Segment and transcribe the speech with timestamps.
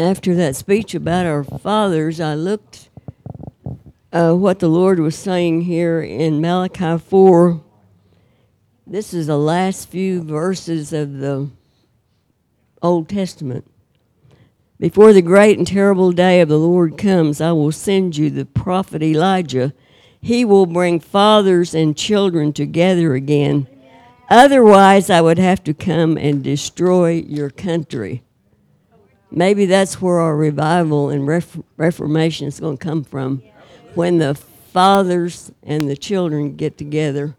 [0.00, 2.88] after that speech about our fathers, I looked
[4.12, 7.62] uh, what the Lord was saying here in Malachi 4.
[8.86, 11.50] This is the last few verses of the
[12.82, 13.70] Old Testament.
[14.78, 18.46] Before the great and terrible day of the Lord comes, I will send you the
[18.46, 19.74] prophet Elijah.
[20.20, 23.66] He will bring fathers and children together again.
[24.30, 28.22] Otherwise, I would have to come and destroy your country.
[29.30, 31.26] Maybe that's where our revival and
[31.76, 33.42] reformation is going to come from
[33.94, 37.36] when the fathers and the children get together.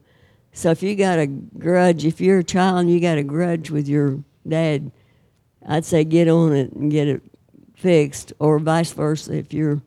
[0.54, 3.70] So if you got a grudge, if you're a child and you got a grudge
[3.72, 4.92] with your dad,
[5.66, 7.22] I'd say get on it and get it
[7.76, 9.82] fixed, or vice versa if you're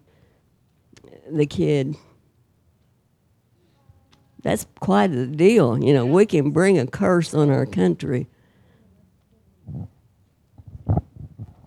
[1.31, 1.97] the kid.
[4.43, 5.83] That's quite a deal.
[5.83, 8.27] You know, we can bring a curse on our country.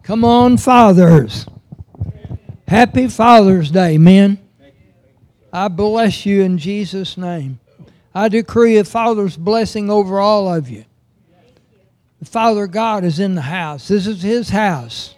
[0.08, 1.46] Come on, fathers.
[2.66, 4.40] Happy Father's Day, men.
[5.52, 7.60] I bless you in Jesus' name.
[8.16, 10.86] I decree a Father's blessing over all of you.
[12.20, 13.90] The Father God is in the house.
[13.90, 15.14] This is His house.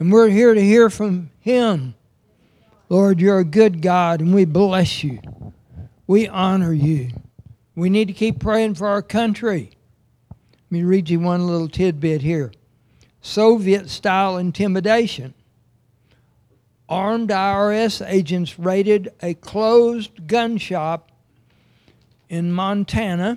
[0.00, 1.94] And we're here to hear from Him.
[2.88, 5.20] Lord, you're a good God, and we bless you.
[6.08, 7.10] We honor you.
[7.76, 9.70] We need to keep praying for our country.
[10.30, 12.50] Let me read you one little tidbit here
[13.26, 15.34] Soviet style intimidation
[16.88, 21.10] armed IRS agents raided a closed gun shop
[22.28, 23.36] in Montana.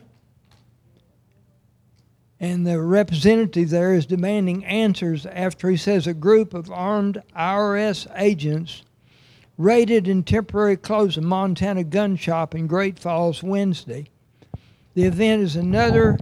[2.40, 8.08] And the representative there is demanding answers after he says a group of armed IRS
[8.16, 8.84] agents
[9.58, 14.08] raided and temporarily closed a Montana gun shop in Great Falls Wednesday.
[14.94, 16.20] The event is another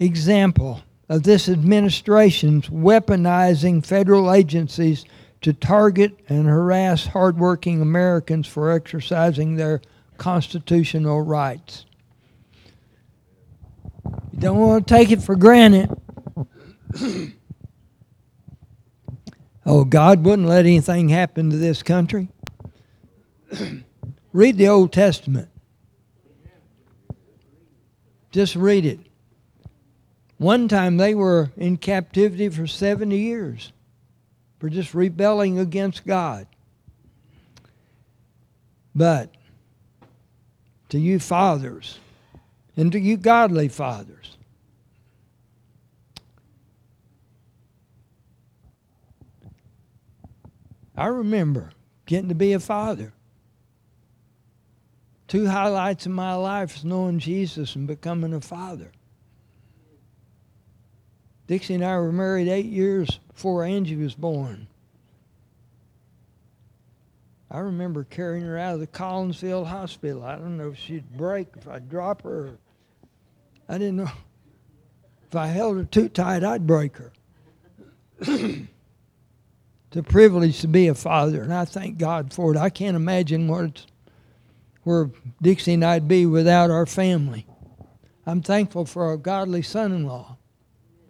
[0.00, 0.82] example
[1.12, 5.04] of this administration's weaponizing federal agencies
[5.42, 9.82] to target and harass hardworking Americans for exercising their
[10.16, 11.84] constitutional rights.
[14.32, 15.90] You don't want to take it for granted.
[19.66, 22.30] oh, God wouldn't let anything happen to this country.
[24.32, 25.50] read the Old Testament.
[28.30, 29.11] Just read it.
[30.42, 33.72] One time they were in captivity for 70 years
[34.58, 36.48] for just rebelling against God.
[38.92, 39.30] But
[40.88, 42.00] to you fathers,
[42.76, 44.36] and to you godly fathers,
[50.96, 51.70] I remember
[52.04, 53.12] getting to be a father.
[55.28, 58.90] Two highlights of my life is knowing Jesus and becoming a father.
[61.52, 64.68] Dixie and I were married eight years before Angie was born.
[67.50, 70.24] I remember carrying her out of the Collinsville Hospital.
[70.24, 72.56] I don't know if she'd break, if I'd drop her.
[73.68, 74.10] I didn't know.
[75.28, 77.12] If I held her too tight, I'd break her.
[78.20, 78.66] it's
[79.94, 82.56] a privilege to be a father, and I thank God for it.
[82.56, 83.84] I can't imagine what
[84.84, 85.10] where
[85.42, 87.44] Dixie and I'd be without our family.
[88.24, 90.38] I'm thankful for a godly son in law.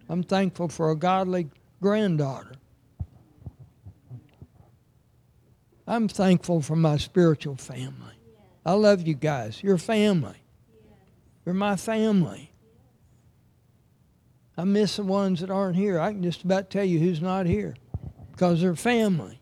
[0.08, 1.48] I'm thankful for a godly
[1.80, 2.52] granddaughter.
[5.86, 8.14] I'm thankful for my spiritual family.
[8.64, 9.62] I love you guys.
[9.62, 10.36] You're family.
[11.44, 12.52] You're my family.
[14.56, 15.98] I miss the ones that aren't here.
[15.98, 17.74] I can just about tell you who's not here
[18.30, 19.40] because they're family.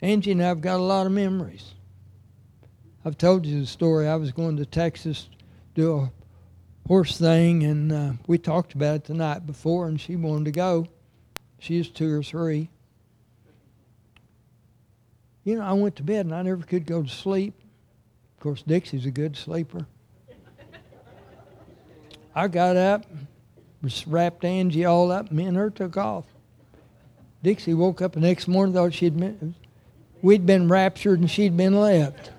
[0.00, 1.74] Angie and I have got a lot of memories.
[3.04, 4.08] I've told you the story.
[4.08, 5.28] I was going to Texas
[5.74, 6.12] to do a
[6.88, 10.50] horse thing, and uh, we talked about it the night before, and she wanted to
[10.50, 10.86] go.
[11.60, 12.70] She was two or three.
[15.44, 17.54] You know, I went to bed and I never could go to sleep.
[18.36, 19.86] Of course, Dixie's a good sleeper.
[22.34, 23.06] I got up,
[24.06, 26.26] wrapped Angie all up, me and her took off.
[27.42, 29.54] Dixie woke up the next morning, thought she'd been,
[30.20, 32.30] we'd been raptured and she'd been left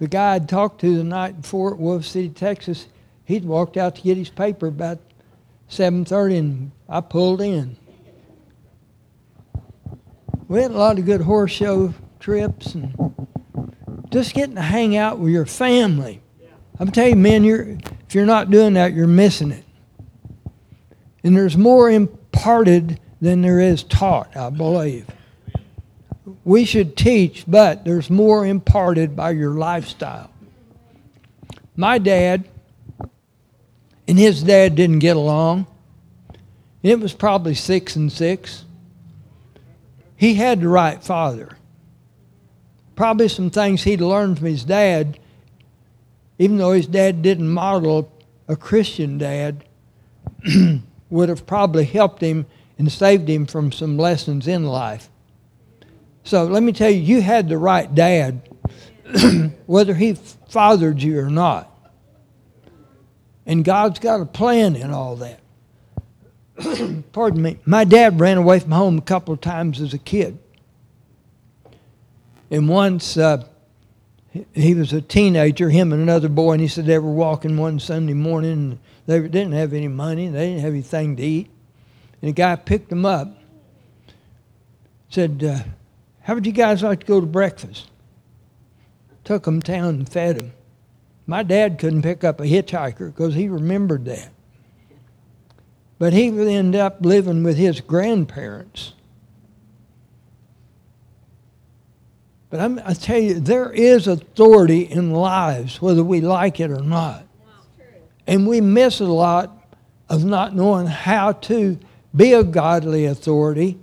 [0.00, 2.86] the guy I'd talked to the night before at Wolfe City, Texas,
[3.26, 4.98] he'd walked out to get his paper about
[5.68, 7.76] 7.30 and I pulled in.
[10.48, 13.14] We had a lot of good horse show trips and
[14.10, 16.22] just getting to hang out with your family.
[16.78, 17.76] I'm telling you, man, you're,
[18.08, 19.64] if you're not doing that, you're missing it.
[21.22, 25.06] And there's more imparted than there is taught, I believe
[26.50, 30.28] we should teach, but there's more imparted by your lifestyle.
[31.76, 32.42] my dad
[34.08, 35.64] and his dad didn't get along.
[36.82, 38.64] It was probably six and six.
[40.16, 41.56] He had the right father.
[42.96, 45.20] Probably some things he'd learned from his dad,
[46.40, 48.12] even though his dad didn't model
[48.48, 49.64] a Christian dad,
[51.10, 52.46] would have probably helped him
[52.76, 55.08] and saved him from some lessons in life.
[56.30, 58.48] So let me tell you, you had the right dad,
[59.66, 60.14] whether he
[60.48, 61.76] fathered you or not.
[63.46, 65.40] And God's got a plan in all that.
[67.12, 67.58] Pardon me.
[67.64, 70.38] My dad ran away from home a couple of times as a kid.
[72.48, 73.44] And once uh,
[74.54, 77.80] he was a teenager, him and another boy, and he said they were walking one
[77.80, 81.50] Sunday morning and they didn't have any money, they didn't have anything to eat.
[82.22, 83.36] And the guy picked them up,
[85.08, 85.64] said, uh,
[86.30, 87.90] How would you guys like to go to breakfast?
[89.24, 90.52] Took them down and fed them.
[91.26, 94.28] My dad couldn't pick up a hitchhiker because he remembered that.
[95.98, 98.92] But he would end up living with his grandparents.
[102.48, 106.84] But I'm, I tell you, there is authority in lives, whether we like it or
[106.84, 107.26] not.
[108.28, 109.66] And we miss a lot
[110.08, 111.76] of not knowing how to
[112.14, 113.80] be a godly authority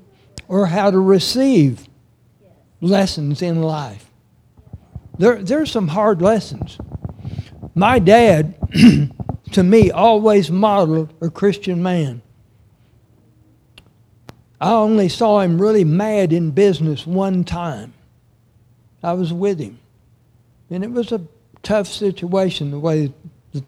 [0.48, 1.87] or how to receive
[2.82, 4.10] lessons in life.
[5.18, 6.78] There, there are some hard lessons.
[7.74, 8.56] My dad,
[9.52, 12.22] to me, always modeled a Christian man.
[14.60, 17.94] I only saw him really mad in business one time.
[19.04, 19.80] I was with him.
[20.70, 21.22] And it was a
[21.64, 23.14] tough situation the way
[23.54, 23.64] the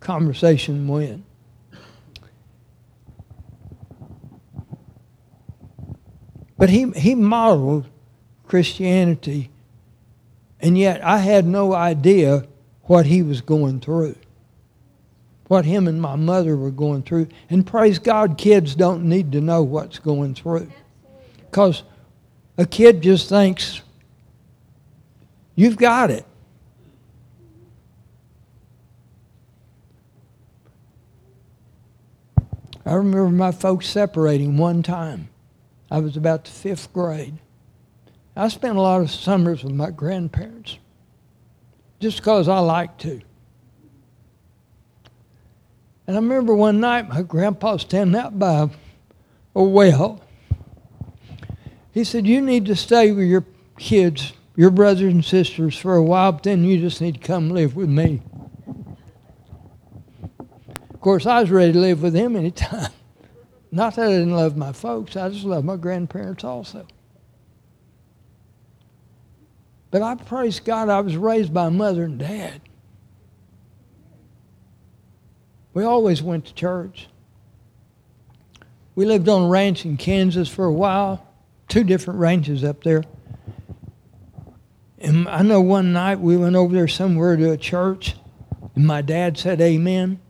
[0.00, 1.24] conversation went.
[6.58, 7.86] But he, he modeled
[8.46, 9.50] Christianity,
[10.60, 12.46] and yet I had no idea
[12.84, 14.16] what he was going through,
[15.48, 17.28] what him and my mother were going through.
[17.50, 20.70] And praise God, kids don't need to know what's going through.
[21.50, 21.82] Because
[22.56, 23.82] a kid just thinks,
[25.54, 26.24] you've got it.
[32.84, 35.28] I remember my folks separating one time.
[35.90, 37.38] I was about the fifth grade.
[38.36, 40.78] I spent a lot of summers with my grandparents
[42.00, 43.22] just because I like to.
[46.06, 48.68] And I remember one night my grandpa standing out by
[49.54, 50.22] a well.
[51.92, 53.46] He said, You need to stay with your
[53.78, 57.50] kids, your brothers and sisters for a while, but then you just need to come
[57.50, 58.22] live with me.
[60.92, 62.90] Of course, I was ready to live with him anytime.
[63.72, 66.86] Not that I didn't love my folks, I just love my grandparents also.
[69.96, 72.60] But I praise God I was raised by mother and dad.
[75.72, 77.06] We always went to church.
[78.94, 81.26] We lived on a ranch in Kansas for a while,
[81.68, 83.04] two different ranches up there.
[84.98, 88.16] And I know one night we went over there somewhere to a church,
[88.74, 90.20] and my dad said amen.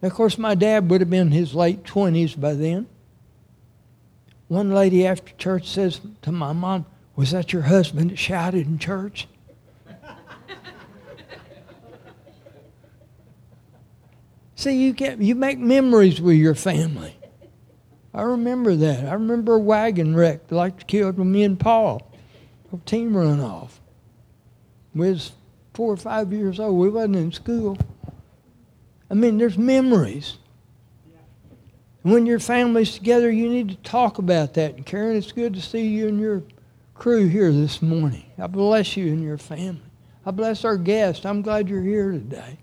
[0.00, 2.86] Of course, my dad would have been in his late 20s by then.
[4.48, 8.78] One lady after church says to my mom, was that your husband that shouted in
[8.78, 9.28] church?
[14.56, 17.16] See, you get you make memories with your family.
[18.12, 19.06] I remember that.
[19.06, 22.12] I remember a wagon wreck like killed me and Paul.
[22.72, 23.80] A team run off.
[24.94, 25.32] We was
[25.74, 26.78] four or five years old.
[26.78, 27.76] We wasn't in school.
[29.10, 30.38] I mean, there's memories.
[32.02, 34.74] When your family's together, you need to talk about that.
[34.74, 36.42] And Karen, it's good to see you and your
[36.94, 38.24] crew here this morning.
[38.38, 39.82] I bless you and your family.
[40.24, 41.26] I bless our guests.
[41.26, 42.58] I'm glad you're here today.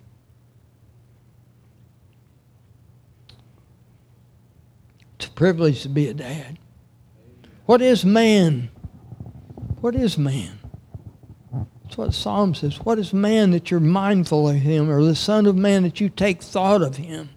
[5.17, 6.57] It's a privilege to be a dad.
[7.65, 8.69] What is man?
[9.81, 10.57] What is man?
[11.83, 12.77] That's what Psalm says.
[12.77, 16.09] What is man that you're mindful of him, or the Son of Man that you
[16.09, 17.29] take thought of him?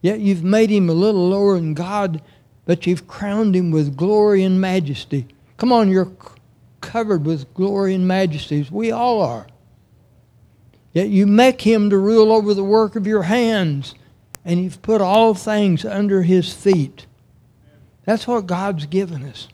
[0.00, 2.22] Yet you've made him a little lower than God,
[2.64, 5.28] but you've crowned him with glory and majesty.
[5.60, 6.10] Come on, you're
[6.80, 8.70] covered with glory and majesties.
[8.70, 9.46] We all are.
[10.94, 13.94] Yet you make him to rule over the work of your hands,
[14.42, 17.04] and you've put all things under his feet.
[18.06, 19.48] That's what God's given us.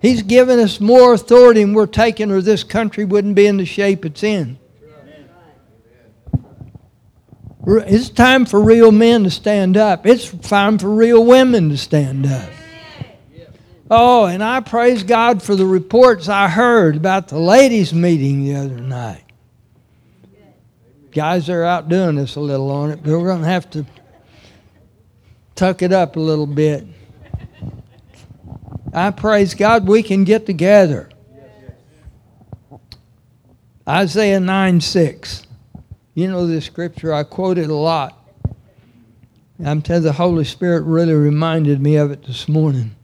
[0.00, 3.66] He's given us more authority than we're taking, or this country wouldn't be in the
[3.66, 4.56] shape it's in.
[7.66, 10.06] It's time for real men to stand up.
[10.06, 12.51] It's time for real women to stand up.
[13.94, 18.54] Oh, and I praise God for the reports I heard about the ladies' meeting the
[18.54, 19.22] other night.
[21.10, 23.84] Guys are outdoing us a little on it, but we're going to have to
[25.54, 26.86] tuck it up a little bit.
[28.94, 31.10] I praise God we can get together.
[33.86, 35.42] Isaiah 9 6.
[36.14, 38.26] You know this scripture, I quote it a lot.
[39.62, 42.96] I'm telling the Holy Spirit really reminded me of it this morning.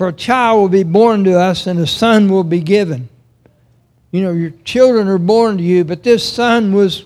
[0.00, 3.10] For a child will be born to us, and a son will be given.
[4.12, 7.04] You know, your children are born to you, but this son was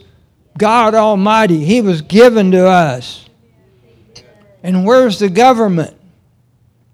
[0.57, 1.65] God Almighty.
[1.65, 3.29] He was given to us.
[4.63, 5.97] And where's the government?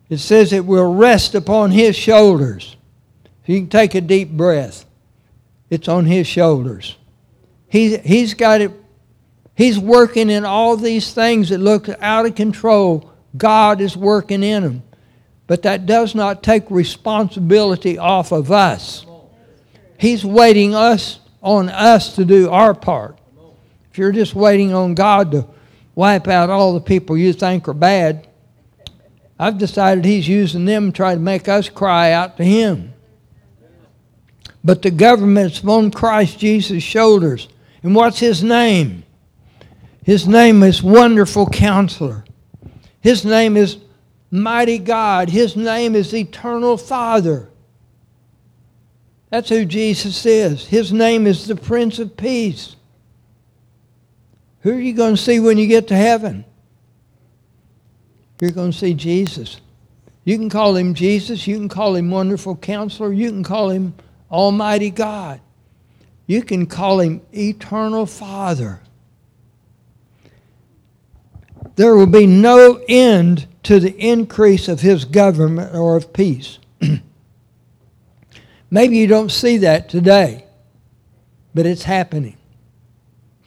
[0.08, 2.76] It says it will rest upon his shoulders.
[3.44, 4.86] You can take a deep breath.
[5.68, 6.96] It's on his shoulders.
[7.68, 8.72] He, he's got it.
[9.54, 13.12] He's working in all these things that look out of control.
[13.36, 14.82] God is working in them.
[15.50, 19.04] But that does not take responsibility off of us.
[19.98, 23.18] He's waiting us on us to do our part.
[23.90, 25.48] If you're just waiting on God to
[25.96, 28.28] wipe out all the people you think are bad,
[29.40, 32.92] I've decided He's using them to try to make us cry out to Him.
[34.62, 37.48] But the government's on Christ Jesus' shoulders.
[37.82, 39.02] And what's His name?
[40.04, 42.24] His name is Wonderful Counselor.
[43.00, 43.78] His name is
[44.30, 45.30] Mighty God.
[45.30, 47.48] His name is Eternal Father.
[49.30, 50.66] That's who Jesus is.
[50.66, 52.76] His name is the Prince of Peace.
[54.60, 56.44] Who are you going to see when you get to heaven?
[58.40, 59.60] You're going to see Jesus.
[60.24, 61.46] You can call him Jesus.
[61.46, 63.12] You can call him Wonderful Counselor.
[63.12, 63.94] You can call him
[64.30, 65.40] Almighty God.
[66.26, 68.80] You can call him Eternal Father.
[71.80, 76.58] There will be no end to the increase of his government or of peace.
[78.70, 80.44] Maybe you don't see that today,
[81.54, 82.36] but it's happening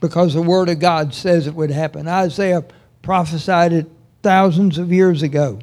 [0.00, 2.08] because the Word of God says it would happen.
[2.08, 2.64] Isaiah
[3.02, 3.86] prophesied it
[4.24, 5.60] thousands of years ago.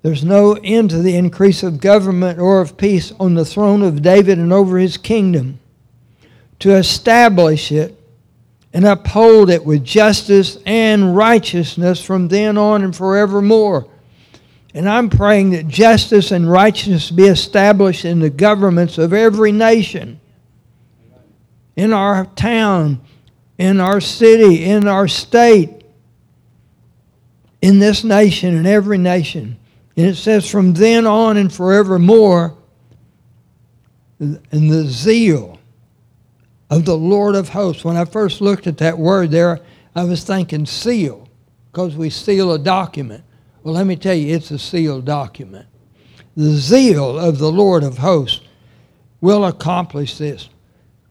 [0.00, 4.00] There's no end to the increase of government or of peace on the throne of
[4.00, 5.60] David and over his kingdom
[6.60, 7.95] to establish it
[8.76, 13.88] and uphold it with justice and righteousness from then on and forevermore.
[14.74, 20.20] And I'm praying that justice and righteousness be established in the governments of every nation
[21.74, 23.00] in our town,
[23.56, 25.82] in our city, in our state,
[27.62, 29.56] in this nation, in every nation.
[29.96, 32.54] And it says, from then on and forevermore,
[34.18, 35.55] and the zeal
[36.70, 37.84] of the Lord of hosts.
[37.84, 39.60] When I first looked at that word there,
[39.94, 41.28] I was thinking seal,
[41.70, 43.24] because we seal a document.
[43.62, 45.66] Well, let me tell you, it's a sealed document.
[46.36, 48.40] The zeal of the Lord of hosts
[49.20, 50.48] will accomplish this.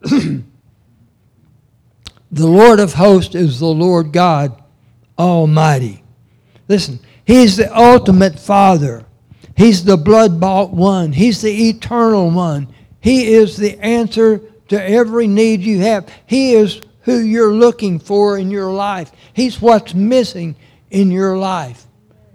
[2.36, 4.62] The Lord of hosts is the Lord God
[5.18, 6.04] Almighty.
[6.68, 9.06] Listen, He's the ultimate Father.
[9.56, 11.14] He's the blood bought one.
[11.14, 12.68] He's the eternal one.
[13.00, 16.10] He is the answer to every need you have.
[16.26, 19.12] He is who you're looking for in your life.
[19.34, 20.56] He's what's missing
[20.90, 21.86] in your life.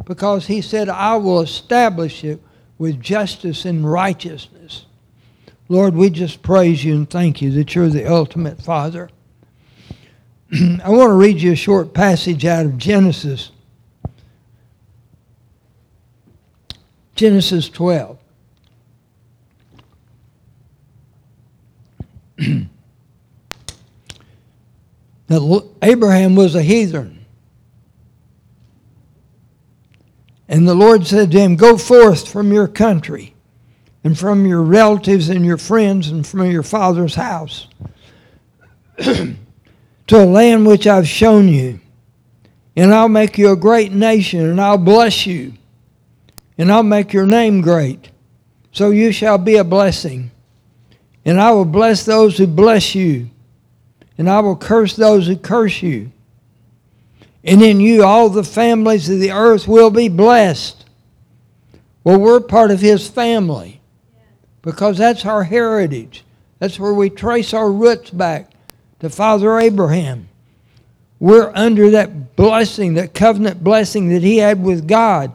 [0.04, 2.40] Because He said, I will establish it
[2.78, 4.86] with justice and righteousness.
[5.68, 9.10] Lord, we just praise you and thank you that you're the ultimate Father.
[10.52, 13.52] I want to read you a short passage out of Genesis.
[17.14, 18.18] Genesis 12.
[25.28, 27.18] now, Abraham was a heathen.
[30.48, 33.34] And the Lord said to him, Go forth from your country
[34.02, 37.68] and from your relatives and your friends and from your father's house
[38.98, 39.36] to
[40.10, 41.80] a land which I've shown you.
[42.74, 45.52] And I'll make you a great nation, and I'll bless you,
[46.56, 48.10] and I'll make your name great.
[48.72, 50.30] So you shall be a blessing.
[51.30, 53.30] And I will bless those who bless you,
[54.18, 56.10] and I will curse those who curse you.
[57.44, 60.84] And in you all the families of the earth will be blessed.
[62.02, 63.80] Well, we're part of his family
[64.62, 66.24] because that's our heritage.
[66.58, 68.50] That's where we trace our roots back
[68.98, 70.28] to Father Abraham.
[71.20, 75.30] We're under that blessing, that covenant blessing that he had with God.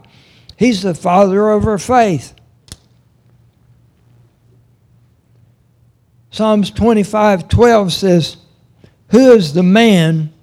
[0.57, 2.34] He's the father of our faith.
[6.35, 8.35] Psalms 25 12 says,
[9.11, 10.33] Who is the man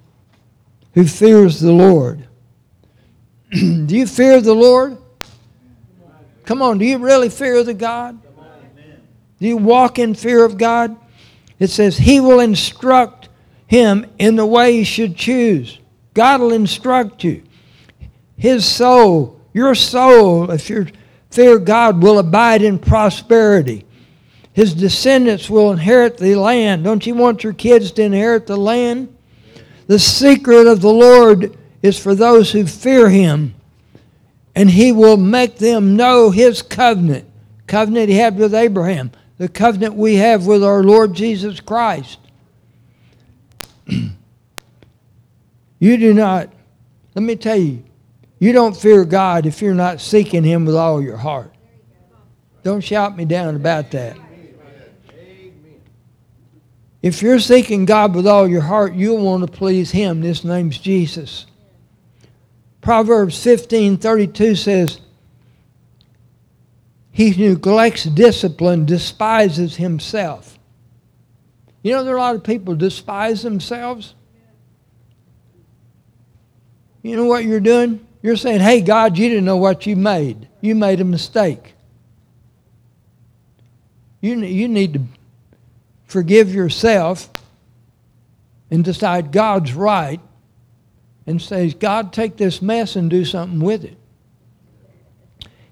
[0.95, 2.27] who fears the Lord?
[3.51, 4.97] do you fear the Lord?
[6.47, 8.19] Come on, do you really fear the God?
[9.39, 10.97] Do you walk in fear of God?
[11.59, 13.29] It says, He will instruct
[13.67, 15.79] him in the way he should choose.
[16.15, 17.43] God will instruct you.
[18.39, 20.87] His soul, your soul, if you
[21.31, 23.85] fear God, will abide in prosperity.
[24.53, 26.85] His descendants will inherit the land.
[26.85, 29.17] Don't you want your kids to inherit the land?
[29.87, 33.55] The secret of the Lord is for those who fear him,
[34.55, 37.29] and he will make them know his covenant.
[37.67, 42.19] Covenant he had with Abraham, the covenant we have with our Lord Jesus Christ.
[43.87, 44.13] you
[45.79, 46.51] do not,
[47.15, 47.83] let me tell you,
[48.39, 51.55] you don't fear God if you're not seeking him with all your heart.
[52.63, 54.19] Don't shout me down about that.
[57.03, 60.23] If you're seeking God with all your heart, you'll want to please Him.
[60.23, 61.47] His name's Jesus.
[62.81, 65.01] Proverbs 15 32 says,
[67.11, 70.59] He neglects discipline despises himself.
[71.83, 74.15] You know, there are a lot of people despise themselves.
[77.03, 78.07] You know what you're doing?
[78.23, 80.49] You're saying, hey, God, you didn't know what you made.
[80.61, 81.75] You made a mistake.
[84.21, 85.01] You, you need to
[86.13, 87.31] forgive yourself
[88.71, 90.21] and decide God's right
[91.27, 93.97] and says, God, take this mess and do something with it.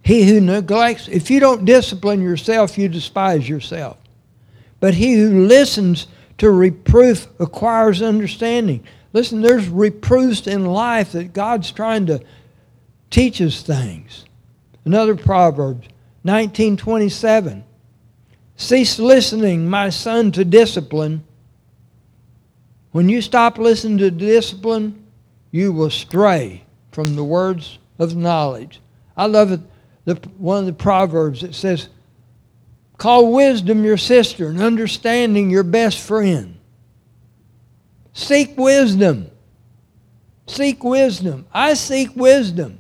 [0.02, 3.99] He who neglects, if you don't discipline yourself, you despise yourself.
[4.80, 6.06] But he who listens
[6.38, 8.82] to reproof acquires understanding.
[9.12, 12.23] Listen, there's reproofs in life that God's trying to
[13.11, 14.25] teach us things.
[14.87, 15.82] Another proverb,
[16.23, 17.64] 1927.
[18.61, 21.25] Cease listening, my son, to discipline.
[22.93, 25.07] When you stop listening to discipline,
[25.50, 28.83] you will stray from the words of knowledge.
[29.17, 29.61] I love it.
[30.05, 31.88] The, one of the proverbs that says,
[32.99, 36.59] Call wisdom your sister and understanding your best friend.
[38.12, 39.31] Seek wisdom.
[40.46, 41.46] Seek wisdom.
[41.51, 42.79] I seek wisdom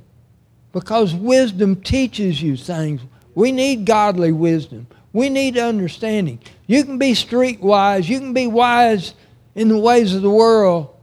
[0.72, 3.00] because wisdom teaches you things.
[3.34, 4.86] We need godly wisdom.
[5.12, 6.38] We need understanding.
[6.66, 9.14] You can be street wise, you can be wise
[9.54, 10.94] in the ways of the world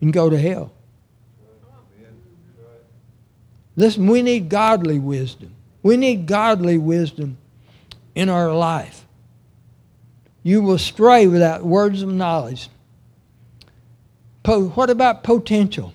[0.00, 0.72] and go to hell.
[3.76, 5.54] Listen, we need godly wisdom.
[5.82, 7.38] We need godly wisdom
[8.14, 9.06] in our life.
[10.42, 12.68] You will stray without words of knowledge.
[14.42, 15.94] Po- what about potential?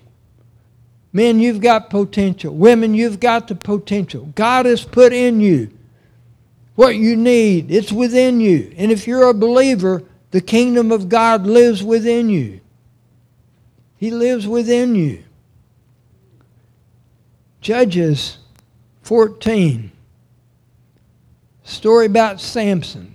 [1.14, 2.52] Men, you've got potential.
[2.52, 4.32] Women, you've got the potential.
[4.34, 5.70] God has put in you
[6.74, 7.70] what you need.
[7.70, 8.74] It's within you.
[8.76, 12.60] And if you're a believer, the kingdom of God lives within you.
[13.96, 15.22] He lives within you.
[17.60, 18.38] Judges
[19.02, 19.92] 14.
[21.62, 23.14] Story about Samson.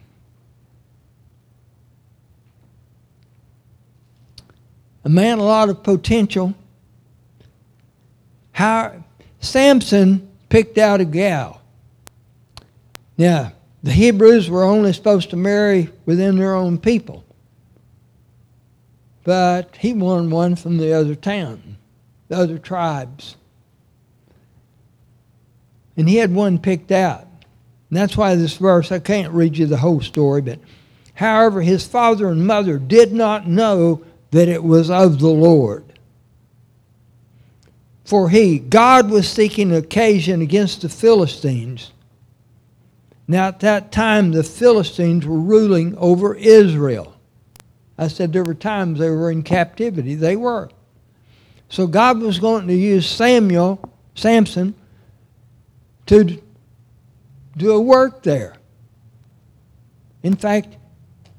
[5.03, 6.55] A man, a lot of potential
[8.59, 8.91] how
[9.39, 11.61] Samson picked out a gal.
[13.17, 17.23] Now, the Hebrews were only supposed to marry within their own people.
[19.23, 21.77] But he won one from the other town,
[22.27, 23.37] the other tribes.
[25.95, 27.27] And he had one picked out.
[27.89, 30.59] And that's why this verse, I can't read you the whole story, but
[31.13, 35.88] however, his father and mother did not know that it was of the Lord.
[38.09, 41.91] For he, God was seeking occasion against the Philistines.
[43.27, 47.15] Now, at that time, the Philistines were ruling over Israel.
[47.99, 50.15] I said there were times they were in captivity.
[50.15, 50.71] They were.
[51.69, 53.79] So God was going to use Samuel,
[54.15, 54.73] Samson,
[56.07, 56.41] to
[57.57, 58.55] do a work there.
[60.23, 60.77] In fact,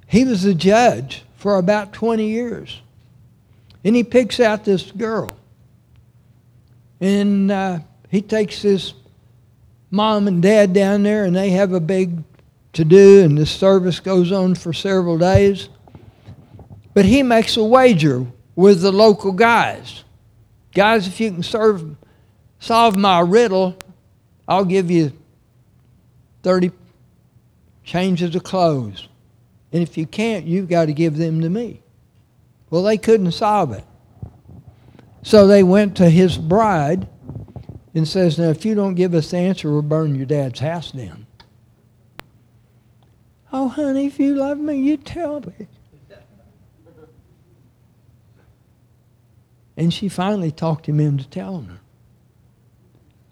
[0.06, 2.80] he was a judge for about 20 years.
[3.82, 5.36] And he picks out this girl.
[7.00, 8.94] And uh, he takes his
[9.90, 12.22] mom and dad down there, and they have a big
[12.74, 15.68] to do, and the service goes on for several days.
[16.94, 20.04] But he makes a wager with the local guys.
[20.74, 21.96] Guys, if you can serve,
[22.58, 23.76] solve my riddle,
[24.46, 25.12] I'll give you
[26.42, 26.70] 30
[27.84, 29.08] changes of clothes.
[29.72, 31.82] And if you can't, you've got to give them to me.
[32.70, 33.84] Well, they couldn't solve it.
[35.22, 37.08] So they went to his bride
[37.94, 40.92] and says, Now, if you don't give us the answer, we'll burn your dad's house
[40.92, 41.26] down.
[43.52, 45.66] Oh, honey, if you love me, you tell me.
[49.76, 51.80] And she finally talked him into telling her.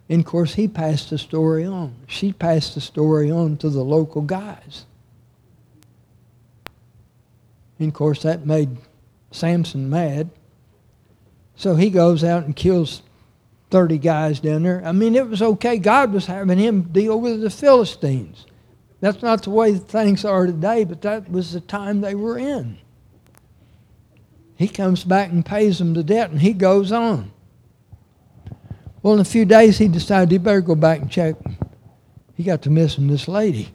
[0.08, 1.94] And of course, he passed the story on.
[2.06, 4.86] She passed the story on to the local guys.
[7.78, 8.78] And of course, that made
[9.30, 10.30] Samson mad.
[11.58, 13.02] So he goes out and kills
[13.70, 14.80] 30 guys down there.
[14.84, 15.76] I mean, it was okay.
[15.76, 18.46] God was having him deal with the Philistines.
[19.00, 22.78] That's not the way things are today, but that was the time they were in.
[24.54, 27.32] He comes back and pays them the debt, and he goes on.
[29.02, 31.34] Well, in a few days, he decided he better go back and check.
[32.36, 33.68] He got to missing this lady.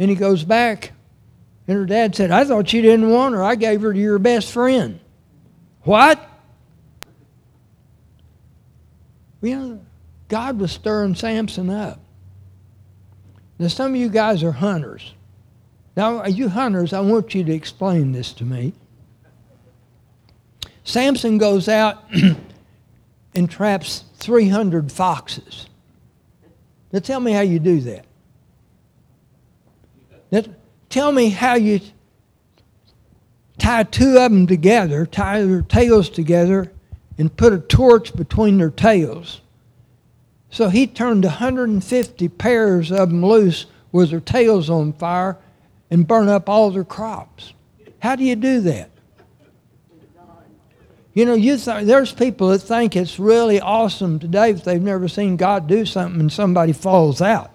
[0.00, 0.90] And he goes back,
[1.68, 3.42] and her dad said, I thought you didn't want her.
[3.44, 4.98] I gave her to your best friend.
[5.82, 6.18] What?
[6.18, 6.28] Well,
[9.42, 9.80] you know,
[10.28, 12.00] God was stirring Samson up.
[13.58, 15.14] Now, some of you guys are hunters.
[15.96, 18.72] Now, are you hunters, I want you to explain this to me.
[20.84, 22.04] Samson goes out
[23.34, 25.66] and traps 300 foxes.
[26.92, 28.06] Now, tell me how you do that.
[30.30, 30.44] Now,
[30.88, 31.80] tell me how you
[33.58, 36.72] tie two of them together, tie their tails together,
[37.20, 39.40] and put a torch between their tails
[40.50, 45.38] so he turned 150 pairs of them loose with their tails on fire
[45.90, 47.54] and burn up all their crops.
[48.00, 48.90] How do you do that?
[51.12, 55.08] You know, you th- there's people that think it's really awesome today if they've never
[55.08, 57.52] seen God do something and somebody falls out.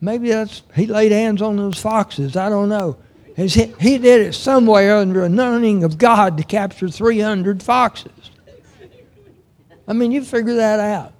[0.00, 2.36] Maybe that's he laid hands on those foxes.
[2.36, 2.96] I don't know.
[3.36, 8.12] He, he did it somewhere under anointing of God to capture 300 foxes.
[9.88, 11.12] I mean, you figure that out.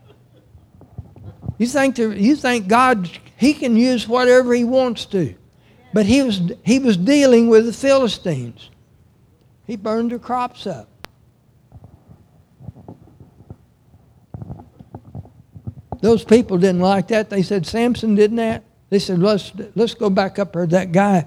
[1.59, 5.35] You think, to, you think God, He can use whatever He wants to.
[5.93, 8.71] But he was, he was dealing with the Philistines.
[9.67, 10.89] He burned their crops up.
[16.01, 17.31] Those people didn't like that.
[17.31, 18.65] They said, Samson didn't that?
[18.89, 20.67] They said, let's, let's go back up there.
[20.67, 21.27] That guy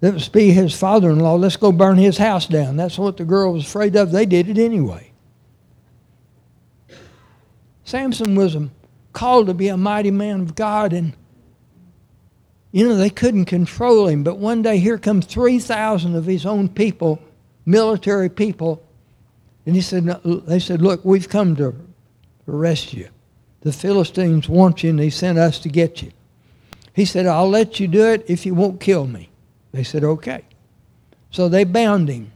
[0.00, 2.76] was be his father-in-law, let's go burn his house down.
[2.76, 4.10] That's what the girl was afraid of.
[4.10, 5.12] They did it anyway.
[7.84, 8.56] Samson was
[9.12, 11.12] called to be a mighty man of God, and
[12.70, 14.22] you know they couldn't control him.
[14.22, 17.20] But one day, here come three thousand of his own people,
[17.66, 18.82] military people,
[19.66, 21.74] and he said, "They said, look, we've come to
[22.46, 23.08] arrest you.
[23.62, 26.12] The Philistines want you, and they sent us to get you."
[26.94, 29.29] He said, "I'll let you do it if you won't kill me."
[29.72, 30.44] They said, "Okay."
[31.30, 32.32] So they bound him,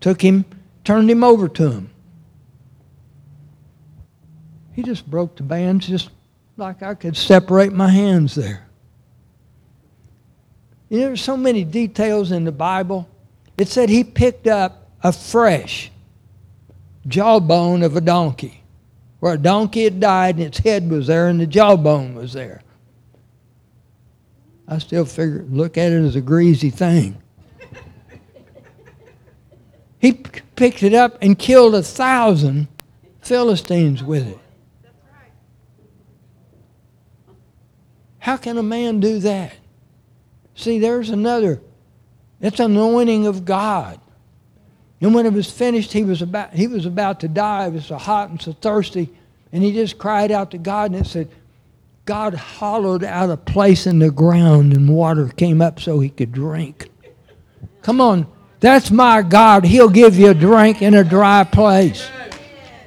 [0.00, 0.44] took him,
[0.84, 1.90] turned him over to him.
[4.72, 6.10] He just broke the bands just
[6.56, 8.66] like I could separate my hands there.
[10.88, 13.08] You know, there's so many details in the Bible.
[13.58, 15.90] It said he picked up a fresh
[17.06, 18.62] jawbone of a donkey,
[19.20, 22.62] where a donkey had died and its head was there and the jawbone was there.
[24.68, 27.16] I still figure, look at it as a greasy thing.
[29.98, 32.68] he picked it up and killed a thousand
[33.20, 34.38] Philistines with it.
[38.18, 39.54] How can a man do that?
[40.56, 41.60] See, there's another.
[42.40, 44.00] It's anointing of God.
[45.00, 47.66] And when it was finished, he was about he was about to die.
[47.66, 49.10] It was so hot and so thirsty,
[49.52, 51.30] and he just cried out to God, and it said,
[52.06, 56.30] God hollowed out a place in the ground, and water came up so he could
[56.30, 56.88] drink.
[57.82, 58.28] Come on,
[58.60, 59.64] that's my God.
[59.64, 62.08] He'll give you a drink in a dry place.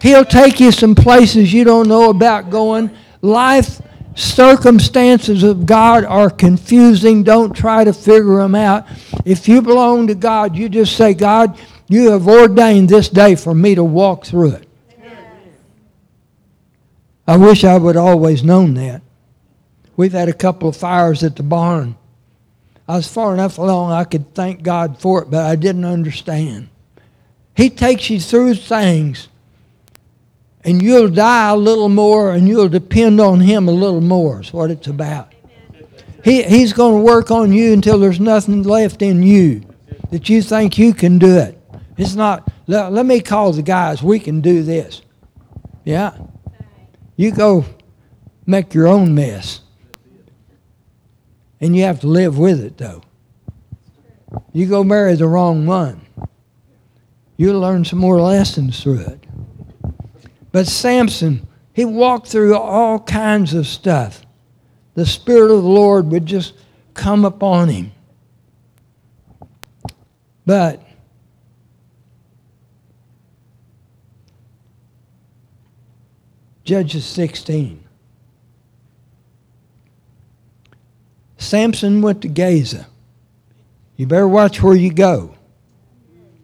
[0.02, 2.92] He'll take you some places you don't know about going.
[3.22, 3.82] Life
[4.16, 7.24] circumstances of God are confusing.
[7.24, 8.88] Don't try to figure them out.
[9.26, 13.54] If you belong to God, you just say, God, you have ordained this day for
[13.54, 14.70] me to walk through it.
[17.28, 19.02] I wish I would always known that.
[20.00, 21.98] We've had a couple of fires at the barn.
[22.88, 26.70] I was far enough along I could thank God for it, but I didn't understand.
[27.54, 29.28] He takes you through things
[30.64, 34.54] and you'll die a little more and you'll depend on him a little more is
[34.54, 35.34] what it's about.
[36.24, 39.64] He, he's going to work on you until there's nothing left in you
[40.12, 41.62] that you think you can do it.
[41.98, 45.02] It's not let, let me call the guys we can do this.
[45.84, 46.18] Yeah?
[47.18, 47.66] You go
[48.46, 49.60] make your own mess
[51.62, 53.02] and you have to live with it though
[54.54, 56.02] you go marry the wrong one
[57.38, 59.26] you'll learn some more lessons through it
[60.52, 64.22] but Samson, he walked through all kinds of stuff.
[64.96, 66.54] The Spirit of the Lord would just
[66.94, 67.92] come upon him.
[70.46, 70.84] But
[76.64, 77.79] Judges 16.
[81.40, 82.86] Samson went to Gaza.
[83.96, 85.36] You better watch where you go.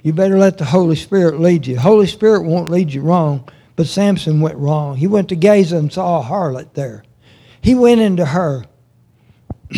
[0.02, 1.78] You better let the Holy Spirit lead you.
[1.78, 4.96] Holy Spirit won't lead you wrong, but Samson went wrong.
[4.96, 7.04] He went to Gaza and saw a harlot there.
[7.62, 8.66] He went into her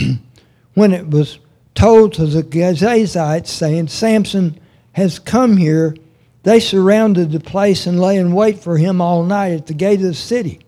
[0.75, 1.39] when it was
[1.73, 4.59] told to the Gazazites, saying, Samson
[4.93, 5.95] has come here.
[6.43, 9.99] They surrounded the place and lay in wait for him all night at the gate
[9.99, 10.59] of the city.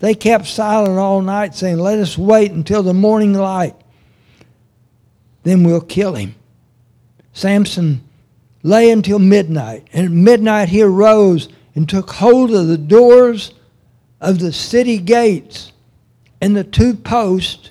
[0.00, 3.76] They kept silent all night, saying, Let us wait until the morning light.
[5.42, 6.34] Then we'll kill him.
[7.32, 8.02] Samson
[8.62, 9.86] lay until midnight.
[9.92, 13.52] And at midnight he arose and took hold of the doors
[14.20, 15.72] of the city gates
[16.40, 17.70] and the two posts,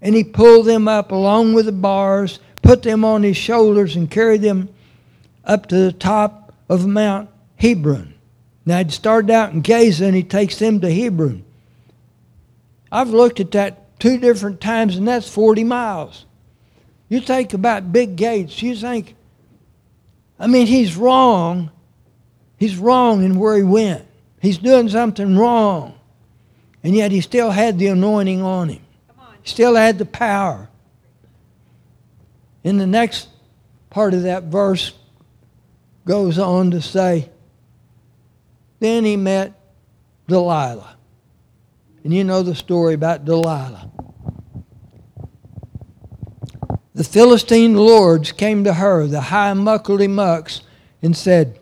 [0.00, 4.10] and he pulled them up along with the bars, put them on his shoulders, and
[4.10, 4.68] carried them
[5.44, 8.14] up to the top of Mount Hebron.
[8.70, 11.44] Now he'd started out in Gaza and he takes them to Hebron.
[12.92, 16.24] I've looked at that two different times, and that's 40 miles.
[17.08, 19.16] You think about big gates, you think,
[20.38, 21.72] I mean, he's wrong.
[22.58, 24.06] He's wrong in where he went.
[24.40, 25.98] He's doing something wrong.
[26.84, 28.82] And yet he still had the anointing on him.
[29.42, 30.68] He still had the power.
[32.62, 33.30] In the next
[33.90, 34.92] part of that verse
[36.04, 37.30] goes on to say,
[38.80, 39.52] then he met
[40.26, 40.96] Delilah.
[42.02, 43.90] And you know the story about Delilah.
[46.94, 50.62] The Philistine lords came to her, the high muckledy mucks,
[51.02, 51.58] and said,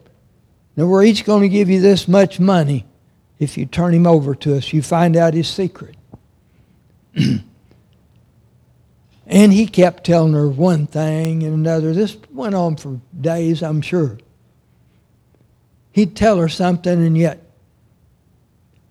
[0.76, 2.86] Now we're each going to give you this much money
[3.38, 4.72] if you turn him over to us.
[4.72, 5.96] You find out his secret.
[7.14, 7.42] and
[9.52, 11.92] he kept telling her one thing and another.
[11.92, 14.18] This went on for days, I'm sure.
[15.98, 17.42] He'd tell her something, and yet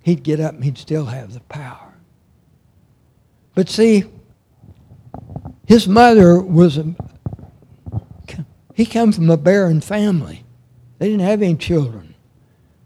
[0.01, 1.93] he'd get up and he'd still have the power.
[3.55, 4.03] But see,
[5.65, 6.93] his mother was a,
[8.73, 10.43] he came from a barren family.
[10.99, 12.13] They didn't have any children.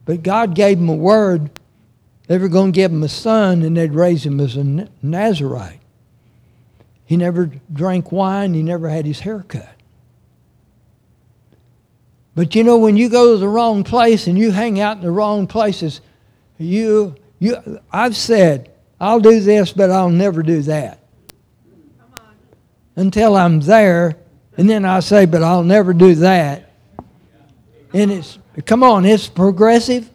[0.05, 1.49] But God gave him a word.
[2.27, 5.79] They were going to give him a son, and they'd raise him as a Nazarite.
[7.05, 8.53] He never drank wine.
[8.53, 9.80] He never had his hair cut.
[12.33, 15.03] But you know, when you go to the wrong place and you hang out in
[15.03, 16.01] the wrong places,
[16.57, 20.99] you, you, I've said, I'll do this, but I'll never do that
[22.95, 24.17] until I'm there,
[24.57, 26.71] and then I say, but I'll never do that.
[27.93, 30.09] And it's, come on, it's progressive.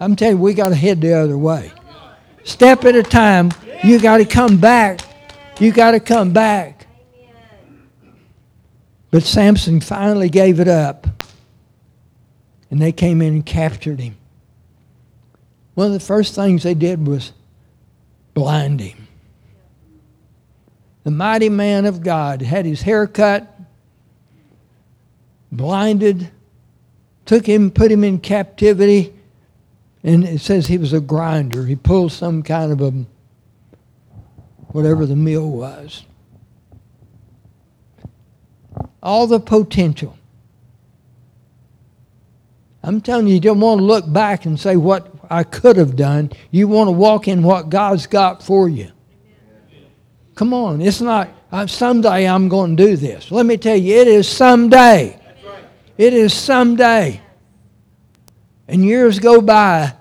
[0.00, 1.72] I'm telling you, we got to head the other way.
[2.44, 3.50] Step at a time,
[3.82, 5.00] you got to come back.
[5.58, 6.77] You got to come back.
[9.10, 11.06] But Samson finally gave it up.
[12.70, 14.16] And they came in and captured him.
[15.74, 17.32] One of the first things they did was
[18.34, 19.08] blind him
[21.08, 23.58] the mighty man of God, had his hair cut,
[25.50, 26.30] blinded,
[27.24, 29.14] took him, put him in captivity,
[30.02, 31.64] and it says he was a grinder.
[31.64, 33.06] He pulled some kind of a,
[34.72, 36.04] whatever the meal was.
[39.08, 40.18] All the potential.
[42.82, 45.96] I'm telling you, you don't want to look back and say what I could have
[45.96, 46.30] done.
[46.50, 48.92] You want to walk in what God's got for you.
[50.34, 53.30] Come on, it's not uh, someday I'm going to do this.
[53.30, 55.18] Let me tell you, it is someday.
[55.96, 57.22] It is someday.
[58.68, 59.94] And years go by,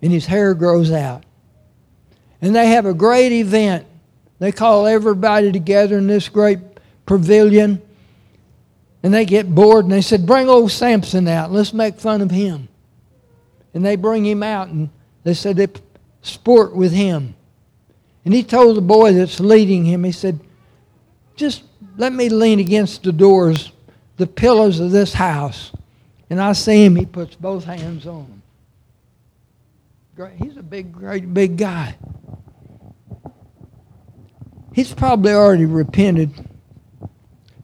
[0.00, 1.24] and his hair grows out.
[2.40, 3.86] And they have a great event.
[4.38, 6.60] They call everybody together in this great
[7.04, 7.82] pavilion.
[9.06, 11.52] And they get bored and they said, Bring old Samson out.
[11.52, 12.66] Let's make fun of him.
[13.72, 14.90] And they bring him out and
[15.22, 15.68] they said they
[16.22, 17.36] sport with him.
[18.24, 20.40] And he told the boy that's leading him, he said,
[21.36, 21.62] just
[21.96, 23.70] let me lean against the doors,
[24.16, 25.70] the pillars of this house.
[26.28, 28.42] And I see him, he puts both hands on them.
[30.16, 30.32] Great.
[30.42, 31.94] He's a big, great, big guy.
[34.74, 36.32] He's probably already repented,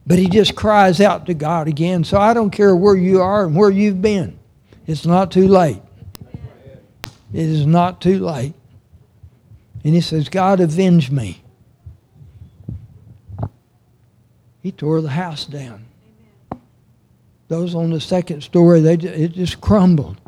[0.07, 2.05] but he just cries out to God again.
[2.05, 4.38] So I don't care where you are and where you've been.
[4.87, 5.81] It's not too late.
[7.33, 8.55] It is not too late.
[9.85, 11.43] And he says, God, avenge me.
[14.62, 15.87] He tore the house down.
[17.49, 20.21] Those on the second story, they, it just crumbled.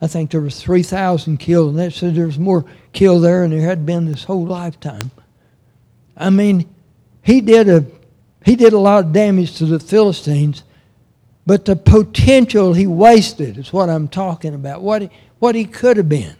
[0.00, 3.50] I think there was 3,000 killed, and they said there was more killed there than
[3.50, 5.10] there had been this whole lifetime.
[6.16, 6.73] I mean,
[7.24, 7.84] he did a
[8.44, 10.62] he did a lot of damage to the Philistines,
[11.46, 14.82] but the potential he wasted is what I'm talking about.
[14.82, 16.36] What he, what he could have been.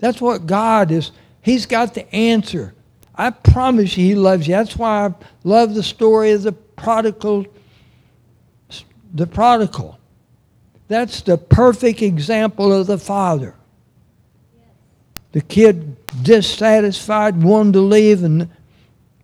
[0.00, 1.12] That's what God is.
[1.40, 2.74] He's got the answer.
[3.14, 4.54] I promise you, He loves you.
[4.54, 7.46] That's why I love the story of the prodigal.
[9.14, 9.98] The prodigal.
[10.88, 13.54] That's the perfect example of the father.
[15.32, 18.48] The kid dissatisfied, wanted to leave, and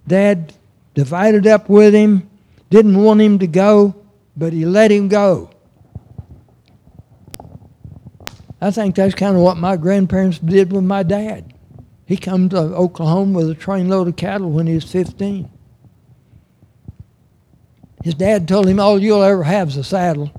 [0.07, 0.55] dad
[0.95, 2.29] divided up with him,
[2.71, 3.95] didn't want him to go,
[4.37, 5.51] but he let him go.
[8.61, 11.53] I think that's kind of what my grandparents did with my dad.
[12.07, 15.51] He come to Oklahoma with a trainload of cattle when he was 15.
[18.03, 20.31] His dad told him, all you'll ever have is a saddle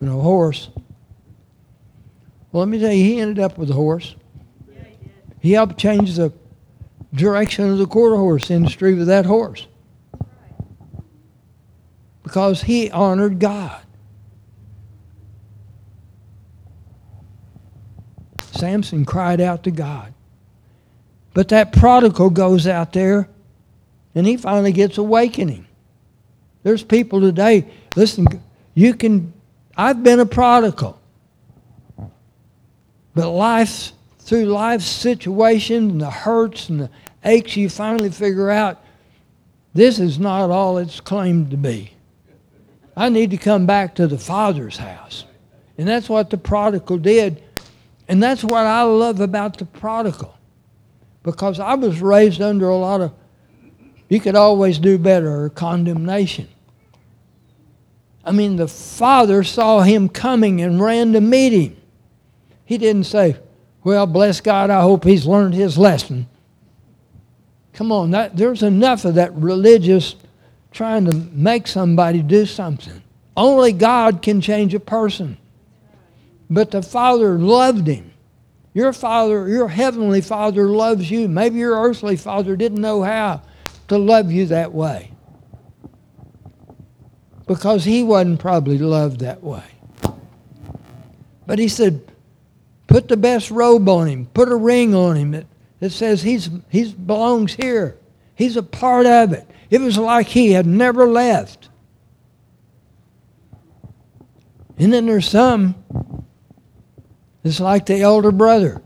[0.00, 0.68] and a horse.
[2.52, 4.14] Well, let me tell you, he ended up with a horse.
[5.44, 6.32] He, helped change the
[7.12, 9.66] direction of the quarter horse industry with that horse.
[12.22, 13.82] Because he honored God.
[18.40, 20.14] Samson cried out to God.
[21.34, 23.28] But that prodigal goes out there
[24.14, 25.66] and he finally gets awakening.
[26.62, 28.26] There's people today, listen,
[28.74, 29.34] you can,
[29.76, 30.98] I've been a prodigal.
[33.14, 33.92] But life,
[34.24, 36.90] through life's situations and the hurts and the
[37.24, 38.82] aches, you finally figure out
[39.74, 41.92] this is not all it's claimed to be.
[42.96, 45.24] I need to come back to the Father's house.
[45.76, 47.42] And that's what the prodigal did.
[48.08, 50.34] And that's what I love about the prodigal
[51.22, 53.12] because I was raised under a lot of,
[54.08, 56.48] you could always do better, or condemnation.
[58.24, 61.76] I mean, the father saw him coming and ran to meet him.
[62.64, 63.36] He didn't say,
[63.84, 66.26] Well, bless God, I hope he's learned his lesson.
[67.74, 70.16] Come on, that, there's enough of that religious
[70.72, 73.02] trying to make somebody do something.
[73.36, 75.36] Only God can change a person.
[76.48, 78.12] But the father loved him.
[78.72, 81.28] Your father, your heavenly father loves you.
[81.28, 83.42] Maybe your earthly father didn't know how
[83.88, 85.10] to love you that way.
[87.46, 89.64] Because he wasn't probably loved that way.
[91.46, 92.02] But he said,
[92.94, 95.46] put the best robe on him, put a ring on him that,
[95.80, 97.98] that says he's he belongs here.
[98.36, 99.50] He's a part of it.
[99.68, 101.70] It was like he had never left.
[104.78, 105.74] And then there's some
[107.42, 108.80] it's like the elder brother.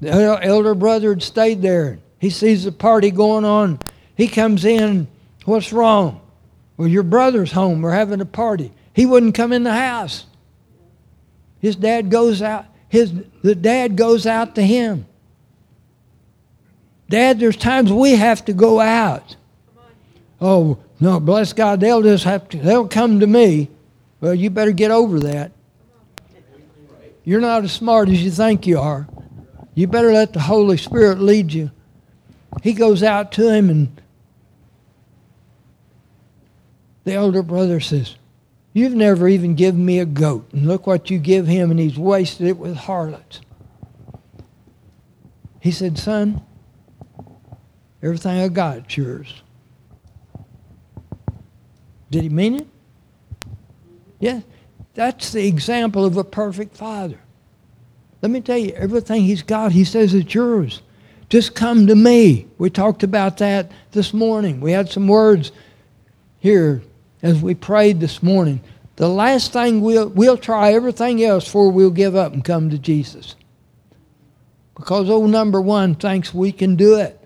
[0.00, 0.10] The
[0.42, 2.00] elder brother had stayed there.
[2.18, 3.78] He sees the party going on.
[4.14, 5.08] He comes in.
[5.46, 6.20] What's wrong?
[6.76, 7.80] Well, your brother's home.
[7.80, 8.72] We're having a party.
[8.92, 10.26] He wouldn't come in the house.
[11.60, 12.66] His dad goes out.
[12.92, 15.06] His the dad goes out to him.
[17.08, 19.34] Dad, there's times we have to go out.
[20.42, 22.58] Oh no, bless God, they'll just have to.
[22.58, 23.70] They'll come to me.
[24.20, 25.52] Well, you better get over that.
[27.24, 29.08] You're not as smart as you think you are.
[29.74, 31.70] You better let the Holy Spirit lead you.
[32.62, 34.02] He goes out to him, and
[37.04, 38.16] the elder brother says,
[38.72, 40.48] You've never even given me a goat.
[40.52, 43.40] And look what you give him, and he's wasted it with harlots.
[45.60, 46.42] He said, Son,
[48.02, 49.42] everything I got is yours.
[52.10, 52.66] Did he mean it?
[54.18, 54.42] Yes.
[54.94, 57.18] That's the example of a perfect father.
[58.20, 60.82] Let me tell you, everything he's got, he says it's yours.
[61.28, 62.46] Just come to me.
[62.58, 64.60] We talked about that this morning.
[64.60, 65.50] We had some words
[66.38, 66.82] here
[67.22, 68.60] as we prayed this morning.
[68.96, 72.78] The last thing we'll, we'll try everything else before we'll give up and come to
[72.78, 73.36] Jesus.
[74.74, 77.18] Because old number one thinks we can do it.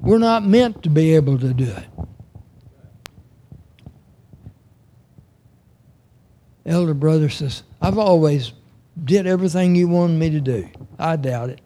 [0.00, 1.86] We're not meant to be able to do it.
[6.66, 8.52] elder brother says, I've always
[9.02, 10.68] did everything you wanted me to do.
[10.98, 11.60] I doubt it.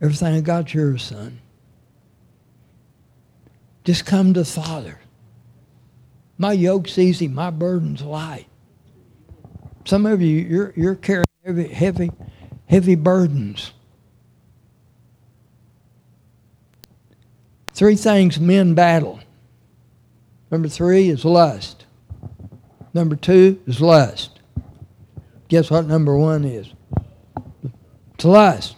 [0.00, 1.40] Everything I got yours, son.
[3.84, 4.98] Just come to the Father.
[6.38, 8.46] My yoke's easy, my burden's light.
[9.84, 12.10] Some of you, you're, you're carrying heavy, heavy,
[12.66, 13.72] heavy burdens.
[17.74, 19.20] Three things men battle.
[20.50, 21.84] Number three is lust.
[22.94, 24.40] Number two is lust.
[25.48, 26.72] Guess what number one is?
[28.14, 28.76] It's lust.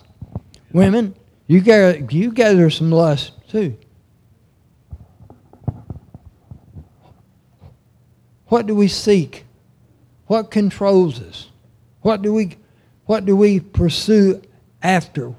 [0.73, 1.15] Women,
[1.47, 3.77] you gather, you gather some lust too.
[8.49, 9.45] What do we seek?
[10.27, 11.49] What controls us?
[12.03, 12.57] What do we
[13.07, 14.43] what do we pursue
[14.83, 15.35] after?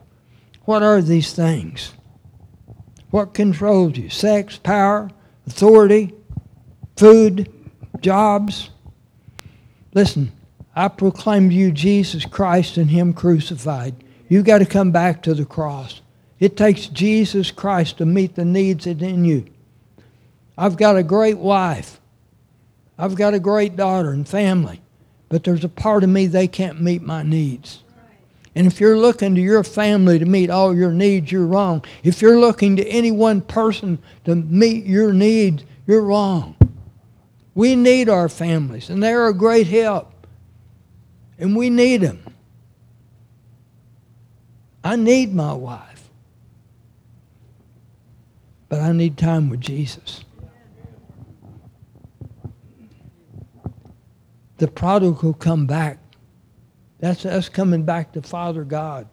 [0.63, 1.93] What are these things?
[3.09, 4.09] What controls you?
[4.09, 5.09] Sex, power,
[5.45, 6.13] authority,
[6.95, 7.51] food,
[7.99, 8.69] jobs.
[9.93, 10.31] Listen,
[10.75, 13.95] I proclaim to you Jesus Christ and Him crucified.
[14.29, 16.01] You've got to come back to the cross.
[16.39, 19.45] It takes Jesus Christ to meet the needs in you.
[20.57, 21.99] I've got a great wife.
[22.97, 24.81] I've got a great daughter and family.
[25.29, 27.83] But there's a part of me they can't meet my needs.
[28.55, 31.85] And if you're looking to your family to meet all your needs, you're wrong.
[32.03, 36.55] If you're looking to any one person to meet your needs, you're wrong.
[37.53, 40.11] We need our families, and they're a great help.
[41.37, 42.23] And we need them.
[44.83, 46.09] I need my wife.
[48.69, 50.23] But I need time with Jesus.
[54.57, 55.99] The prodigal come back
[56.99, 59.07] that's us coming back to Father God.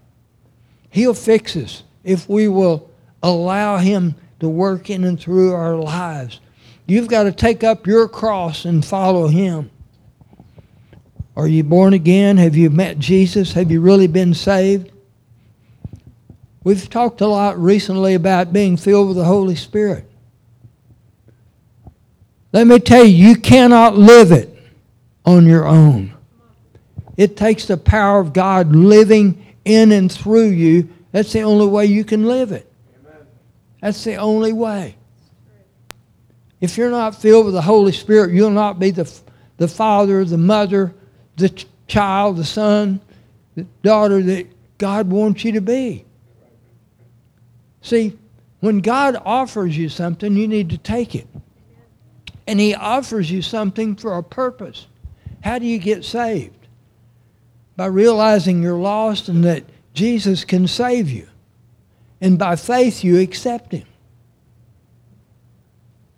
[0.90, 2.90] He'll fix us if we will
[3.22, 6.40] allow Him to work in and through our lives.
[6.86, 9.70] You've got to take up your cross and follow Him.
[11.36, 12.36] Are you born again?
[12.36, 13.52] Have you met Jesus?
[13.52, 14.92] Have you really been saved?
[16.62, 20.08] We've talked a lot recently about being filled with the Holy Spirit.
[22.52, 24.53] Let me tell you, you cannot live it
[25.24, 26.14] on your own.
[27.16, 30.88] It takes the power of God living in and through you.
[31.12, 32.70] That's the only way you can live it.
[33.80, 34.96] That's the only way.
[36.60, 39.10] If you're not filled with the Holy Spirit, you'll not be the,
[39.58, 40.94] the father, the mother,
[41.36, 43.00] the ch- child, the son,
[43.54, 44.46] the daughter that
[44.78, 46.04] God wants you to be.
[47.82, 48.18] See,
[48.60, 51.28] when God offers you something, you need to take it.
[52.46, 54.86] And He offers you something for a purpose.
[55.44, 56.64] How do you get saved?
[57.76, 61.28] by realizing you're lost and that Jesus can save you.
[62.20, 63.86] And by faith, you accept Him.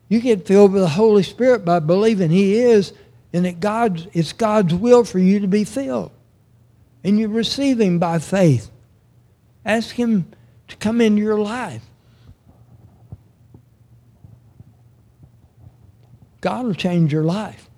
[0.08, 2.92] You get filled with the Holy Spirit by believing He is,
[3.32, 6.12] and that God's, it's God's will for you to be filled.
[7.02, 8.70] And you receive Him by faith.
[9.64, 10.30] Ask Him
[10.68, 11.82] to come into your life.
[16.40, 17.68] God will change your life.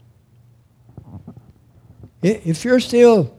[2.22, 3.38] If you're still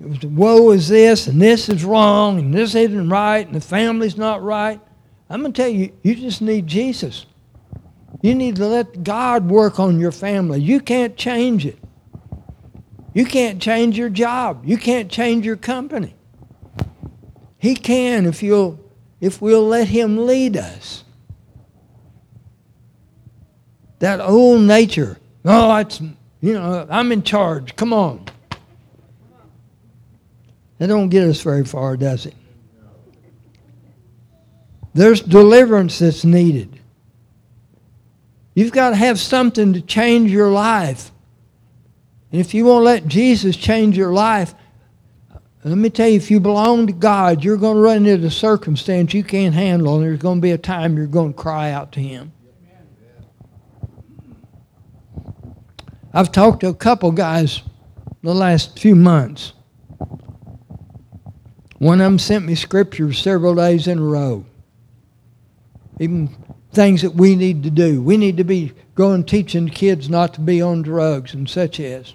[0.00, 4.42] woe is this, and this is wrong, and this isn't right, and the family's not
[4.42, 4.80] right.
[5.30, 7.26] I'm going to tell you, you just need Jesus.
[8.22, 10.60] You need to let God work on your family.
[10.60, 11.78] You can't change it.
[13.12, 14.62] You can't change your job.
[14.64, 16.14] You can't change your company.
[17.58, 18.78] He can if you'll
[19.20, 21.04] if we'll let him lead us.
[24.00, 25.18] That old nature.
[25.44, 26.02] Oh, it's
[26.44, 27.74] you know, I'm in charge.
[27.74, 28.26] Come on.
[30.76, 32.34] That don't get us very far, does it?
[34.92, 36.80] There's deliverance that's needed.
[38.54, 41.10] You've got to have something to change your life.
[42.30, 44.54] And if you won't let Jesus change your life,
[45.64, 48.30] let me tell you, if you belong to God, you're going to run into a
[48.30, 51.70] circumstance you can't handle, and there's going to be a time you're going to cry
[51.70, 52.33] out to Him.
[56.14, 57.60] I've talked to a couple guys
[58.22, 59.52] the last few months
[61.84, 64.46] one of them sent me scriptures several days in a row.
[66.00, 66.34] Even
[66.72, 68.00] things that we need to do.
[68.00, 72.14] We need to be going teaching kids not to be on drugs and such as.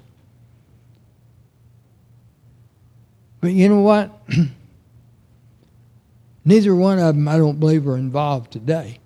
[3.42, 4.12] But you know what?
[6.46, 8.98] Neither one of them, I don't believe, are involved today.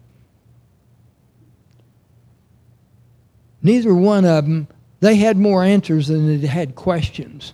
[3.61, 4.69] Neither one of them,
[5.03, 7.53] they had more answers than they had questions.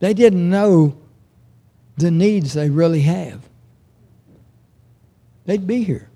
[0.00, 0.96] They didn't know
[1.96, 3.48] the needs they really have.
[5.44, 6.10] They'd be here.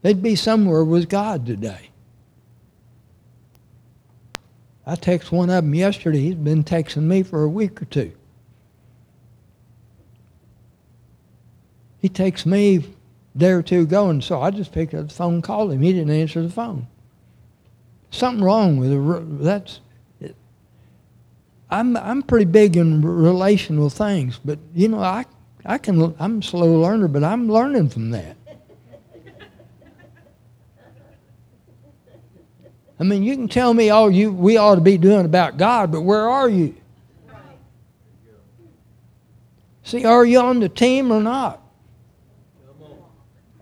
[0.00, 1.90] They'd be somewhere with God today.
[4.86, 6.20] I texted one of them yesterday.
[6.20, 8.12] He's been texting me for a week or two.
[12.00, 12.94] He texts me
[13.38, 15.80] day or two ago, and so I just picked up the phone called him.
[15.80, 16.86] He didn't answer the phone.
[18.10, 19.42] Something wrong with it.
[19.42, 19.80] That's
[21.70, 25.26] I'm I'm pretty big in relational things, but you know I
[25.64, 28.36] I can I'm a slow learner, but I'm learning from that.
[33.00, 35.92] I mean, you can tell me all you we ought to be doing about God,
[35.92, 36.74] but where are you?
[39.84, 41.62] See, are you on the team or not?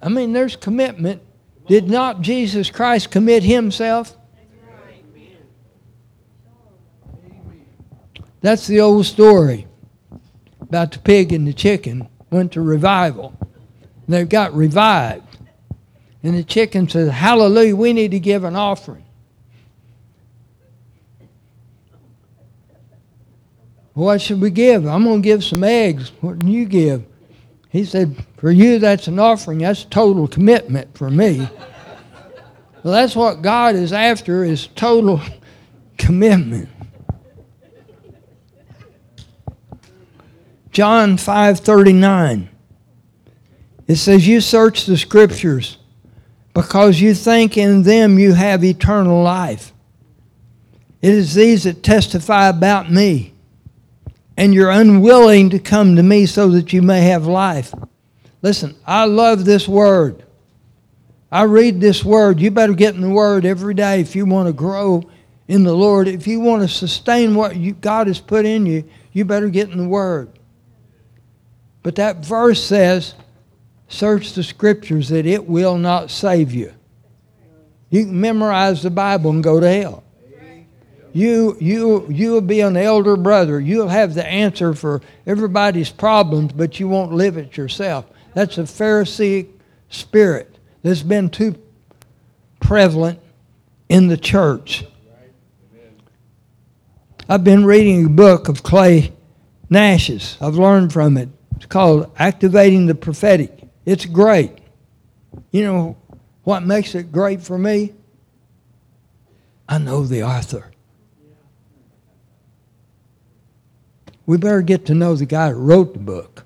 [0.02, 1.22] I mean, there's commitment.
[1.66, 4.16] Did not Jesus Christ commit himself?
[8.40, 9.66] That's the old story
[10.60, 13.36] about the pig and the chicken went to revival.
[14.06, 15.24] They got revived.
[16.22, 19.04] And the chicken says, Hallelujah, we need to give an offering.
[23.94, 24.86] What should we give?
[24.86, 26.12] I'm going to give some eggs.
[26.20, 27.04] What do you give?
[27.76, 29.58] He said, For you, that's an offering.
[29.58, 31.46] That's total commitment for me.
[32.82, 35.20] well, that's what God is after is total
[35.98, 36.70] commitment.
[40.70, 42.48] John 5:39
[43.86, 45.76] It says you search the scriptures
[46.54, 49.74] because you think in them you have eternal life.
[51.02, 53.34] It is these that testify about me.
[54.36, 57.72] And you're unwilling to come to me so that you may have life.
[58.42, 60.24] Listen, I love this word.
[61.32, 62.40] I read this word.
[62.40, 65.02] You better get in the word every day if you want to grow
[65.48, 66.06] in the Lord.
[66.06, 69.70] If you want to sustain what you, God has put in you, you better get
[69.70, 70.30] in the word.
[71.82, 73.14] But that verse says,
[73.88, 76.72] search the scriptures that it will not save you.
[77.90, 80.02] You can memorize the Bible and go to hell.
[81.16, 83.58] You, you, you'll be an elder brother.
[83.58, 88.04] You'll have the answer for everybody's problems, but you won't live it yourself.
[88.34, 89.48] That's a Pharisee
[89.88, 91.58] spirit that's been too
[92.60, 93.18] prevalent
[93.88, 94.84] in the church.
[97.30, 99.14] I've been reading a book of Clay
[99.70, 100.36] Nash's.
[100.38, 101.30] I've learned from it.
[101.56, 103.62] It's called Activating the Prophetic.
[103.86, 104.58] It's great.
[105.50, 105.96] You know
[106.42, 107.94] what makes it great for me?
[109.66, 110.72] I know the author.
[114.26, 116.44] We better get to know the guy who wrote the book.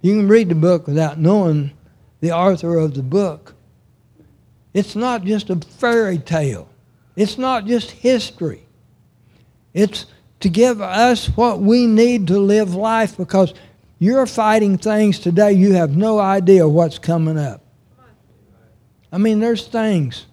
[0.00, 1.72] You can read the book without knowing
[2.20, 3.54] the author of the book.
[4.74, 6.68] It's not just a fairy tale.
[7.14, 8.66] It's not just history.
[9.74, 10.06] It's
[10.40, 13.54] to give us what we need to live life because
[13.98, 17.62] you're fighting things today you have no idea what's coming up.
[19.12, 20.26] I mean, there's things.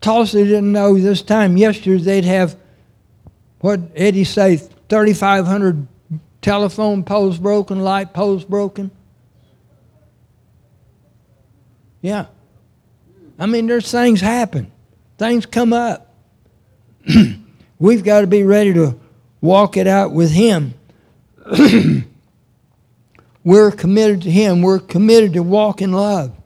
[0.00, 2.56] Tulsa didn't know this time yesterday they'd have,
[3.64, 5.86] what Eddie say, 3,500
[6.42, 8.90] telephone poles broken, light poles broken.
[12.02, 12.26] Yeah.
[13.38, 14.70] I mean, there's things happen.
[15.16, 16.14] Things come up.
[17.78, 19.00] We've got to be ready to
[19.40, 20.74] walk it out with Him.
[23.44, 24.60] We're committed to Him.
[24.60, 26.36] We're committed to walk in love.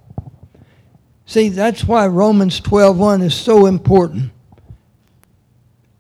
[1.27, 4.31] See, that's why Romans 12.1 is so important.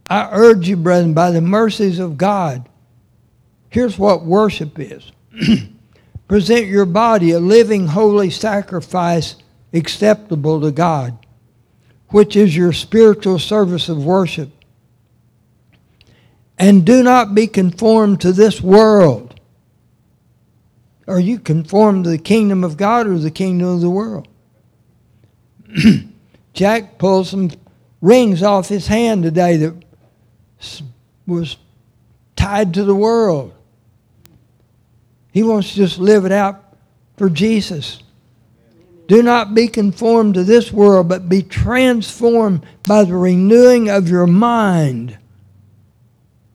[0.08, 2.68] I urge you, brethren, by the mercies of God,
[3.68, 5.12] here's what worship is.
[6.28, 9.36] Present your body a living, holy sacrifice
[9.72, 11.26] acceptable to God,
[12.08, 14.50] which is your spiritual service of worship.
[16.58, 19.38] And do not be conformed to this world.
[21.06, 24.28] Are you conformed to the kingdom of God or the kingdom of the world?
[26.52, 27.50] Jack pulled some
[28.00, 29.87] rings off his hand today that
[31.26, 31.56] was
[32.36, 33.52] tied to the world.
[35.32, 36.76] He wants to just live it out
[37.16, 38.02] for Jesus.
[39.06, 44.26] Do not be conformed to this world, but be transformed by the renewing of your
[44.26, 45.18] mind.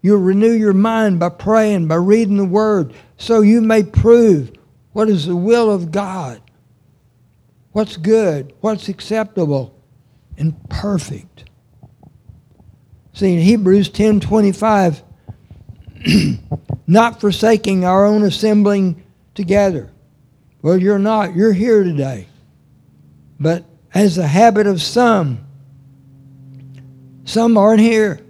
[0.02, 4.52] You'll renew your mind by praying, by reading the Word, so you may prove
[4.92, 6.42] what is the will of God,
[7.72, 9.74] what's good, what's acceptable,
[10.38, 11.46] and perfect.
[13.14, 15.04] See, in Hebrews 10 25,
[16.88, 19.04] not forsaking our own assembling
[19.36, 19.90] together.
[20.62, 21.36] Well, you're not.
[21.36, 22.28] You're here today.
[23.40, 25.46] But as the habit of some,
[27.26, 28.24] some aren't here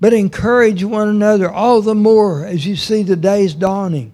[0.00, 4.12] but encourage one another all the more as you see the days dawning.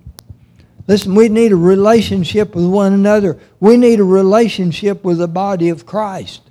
[0.86, 3.38] Listen, we need a relationship with one another.
[3.60, 6.42] We need a relationship with the body of Christ.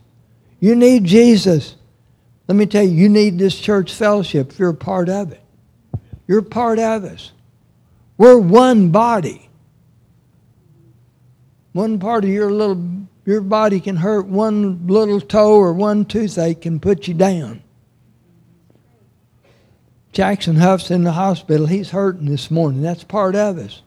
[0.60, 1.76] You need Jesus.
[2.52, 5.40] Let me tell you, you need this church fellowship if you're a part of it.
[6.28, 7.32] You're part of us.
[8.18, 9.50] We're one body.
[11.72, 16.64] One part of your little your body can hurt, one little toe or one toothache
[16.64, 17.64] can put you down.
[20.12, 21.68] Jackson Huff's in the hospital.
[21.68, 22.82] He's hurting this morning.
[22.82, 23.82] That's part of us.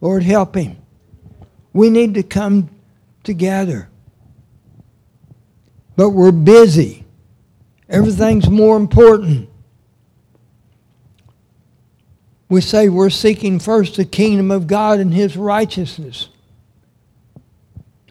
[0.00, 0.76] Lord, help him.
[1.72, 2.70] We need to come
[3.24, 3.88] together.
[5.96, 7.04] But we're busy.
[7.88, 9.48] Everything's more important.
[12.48, 16.28] We say we're seeking first the kingdom of God and his righteousness.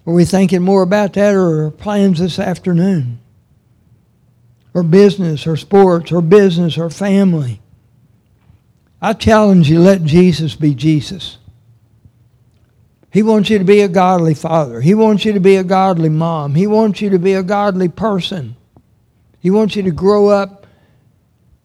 [0.05, 3.19] Are we thinking more about that or our plans this afternoon?
[4.77, 7.59] or business or sports or business or family.
[9.01, 11.39] I challenge you, let Jesus be Jesus.
[13.11, 14.79] He wants you to be a godly father.
[14.79, 16.53] He wants you to be a godly mom.
[16.53, 18.55] He wants you to be a godly person.
[19.47, 20.67] He wants you to grow up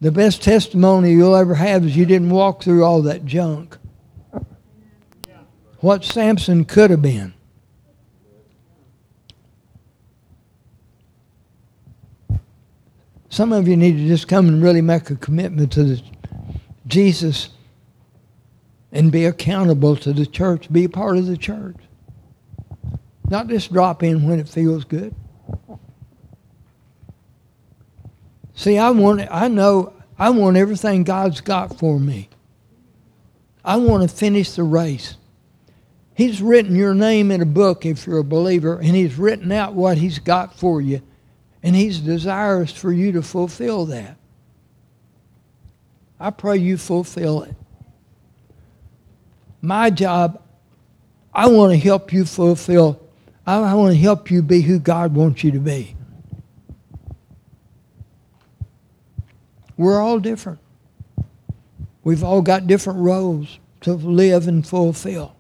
[0.01, 3.77] The best testimony you'll ever have is you didn't walk through all that junk.
[5.81, 7.35] What Samson could have been.
[13.29, 16.03] Some of you need to just come and really make a commitment to the,
[16.87, 17.49] Jesus
[18.93, 21.79] and be accountable to the church, be a part of the church.
[23.29, 25.17] Not just drop in when it feels good.
[28.63, 32.29] See, I want I know I want everything God's got for me.
[33.65, 35.17] I want to finish the race.
[36.15, 39.75] He's written your name in a book if you're a believer, and he's written out
[39.75, 41.03] what he's got for you.
[41.65, 44.17] And he's desirous for you to fulfill that.
[46.21, 47.57] I pray you fulfill it.
[49.61, 50.41] My job,
[51.35, 53.01] I want to help you fulfill
[53.45, 55.97] I want to help you be who God wants you to be.
[59.77, 60.59] We're all different.
[62.05, 65.37] We've all got different roles to live and fulfill.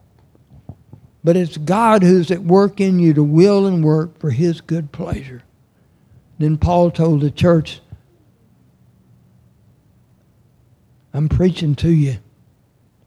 [1.24, 4.90] But it's God who's at work in you to will and work for his good
[4.92, 5.42] pleasure.
[6.38, 7.80] Then Paul told the church,
[11.14, 12.18] I'm preaching to you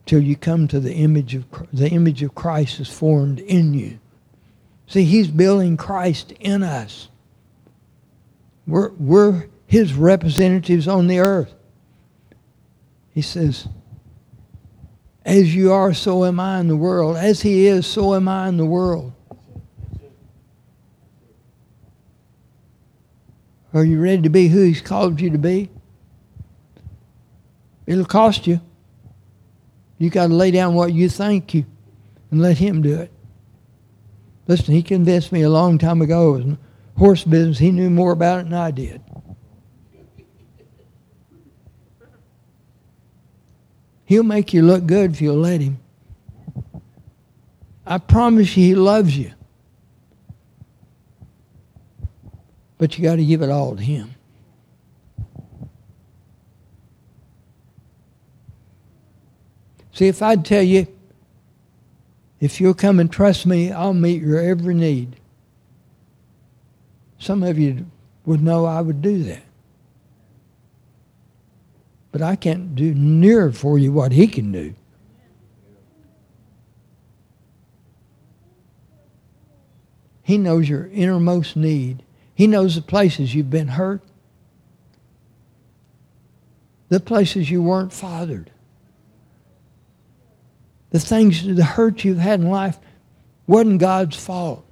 [0.06, 4.00] till you come to the image of the image of Christ is formed in you.
[4.88, 7.10] See, he's building Christ in us.
[8.68, 11.54] We're, we're his representatives on the earth.
[13.14, 13.68] He says,
[15.26, 17.18] As you are, so am I in the world.
[17.18, 19.12] As he is, so am I in the world.
[23.74, 25.70] Are you ready to be who he's called you to be?
[27.86, 28.62] It'll cost you.
[29.98, 31.66] You got to lay down what you think you
[32.32, 33.12] and let him do it.
[34.48, 36.58] Listen, he convinced me a long time ago it was
[36.98, 37.60] horse business.
[37.60, 39.02] He knew more about it than I did.
[44.06, 45.80] He'll make you look good if you'll let him.
[47.86, 49.32] I promise you, he loves you.
[52.78, 54.16] But you got to give it all to him.
[59.94, 60.88] See, if I'd tell you,
[62.42, 65.16] if you'll come and trust me, I'll meet your every need.
[67.18, 67.86] Some of you
[68.26, 69.45] would know I would do that.
[72.16, 74.74] But I can't do near for you what he can do.
[80.24, 82.04] He knows your innermost need.
[82.34, 84.02] He knows the places you've been hurt,
[86.88, 88.50] the places you weren't fathered
[90.92, 92.80] the things, the hurt you've had in life
[93.46, 94.65] wasn't God's fault.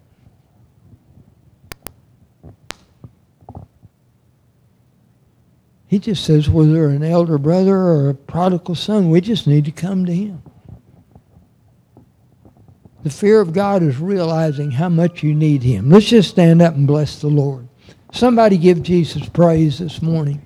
[5.94, 9.72] He just says, whether an elder brother or a prodigal son, we just need to
[9.72, 10.42] come to him.
[13.04, 15.92] The fear of God is realizing how much you need him.
[15.92, 17.68] Let's just stand up and bless the Lord.
[18.12, 20.42] Somebody give Jesus praise this morning.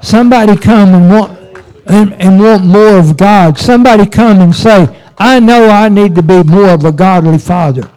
[0.00, 1.38] Somebody come and want
[1.86, 3.58] and, and want more of God.
[3.58, 7.90] Somebody come and say, I know I need to be more of a godly father.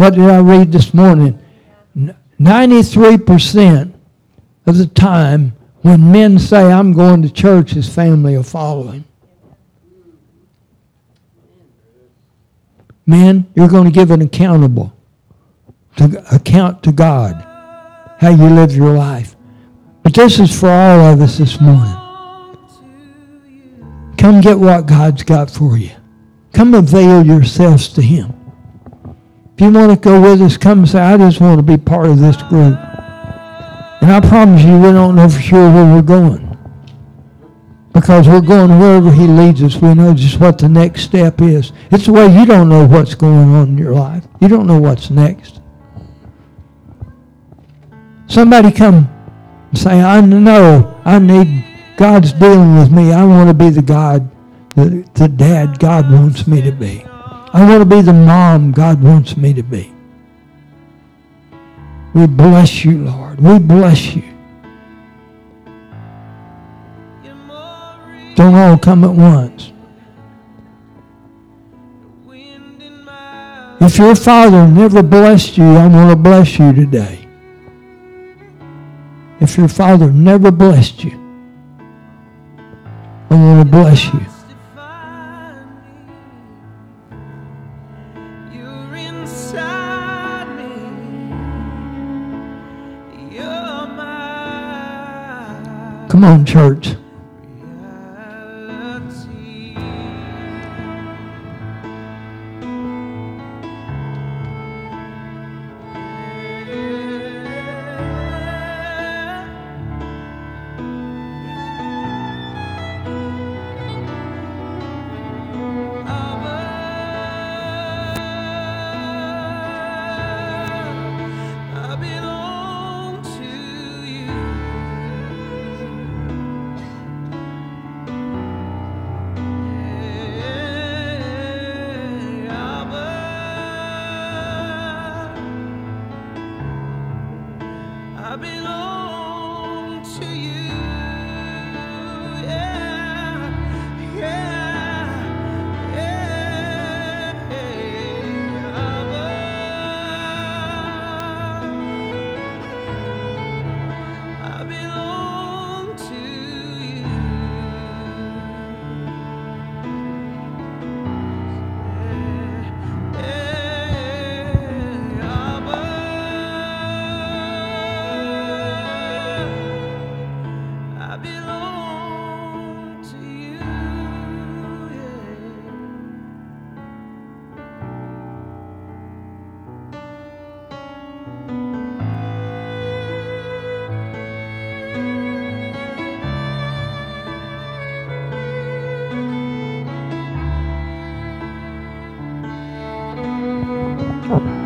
[0.00, 1.38] What did I read this morning?
[2.40, 3.92] 93%
[4.64, 9.04] of the time when men say, I'm going to church, his family are following.
[13.04, 14.96] Men, you're going to give an accountable
[15.96, 17.34] to account to God
[18.20, 19.36] how you live your life.
[20.02, 21.94] But this is for all of us this morning.
[24.16, 25.90] Come get what God's got for you.
[26.54, 28.39] Come avail yourselves to Him.
[29.60, 31.76] If you want to go with us, come and say, I just want to be
[31.76, 32.78] part of this group.
[34.00, 36.56] And I promise you, we don't know for sure where we're going.
[37.92, 39.76] Because we're going wherever He leads us.
[39.76, 41.72] We know just what the next step is.
[41.90, 44.26] It's the way you don't know what's going on in your life.
[44.40, 45.60] You don't know what's next.
[48.28, 49.10] Somebody come
[49.68, 51.66] and say, I know I need,
[51.98, 53.12] God's dealing with me.
[53.12, 54.26] I want to be the God,
[54.74, 57.04] the, the dad God wants me to be.
[57.52, 59.92] I want to be the mom God wants me to be.
[62.14, 63.40] We bless you, Lord.
[63.40, 64.24] We bless you.
[68.34, 69.72] Don't all come at once.
[73.82, 77.20] If your father never blessed you, I want to bless you today
[79.40, 81.12] if your father never blessed you,
[83.30, 84.29] I want to bless you.
[96.20, 96.96] Come on, church.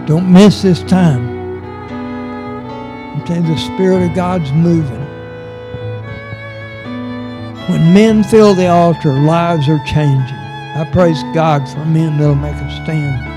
[0.07, 1.61] Don't miss this time.
[3.01, 5.01] I'm saying the Spirit of God's moving.
[7.71, 10.37] When men fill the altar, lives are changing.
[10.77, 13.34] I praise God for men that'll make a stand.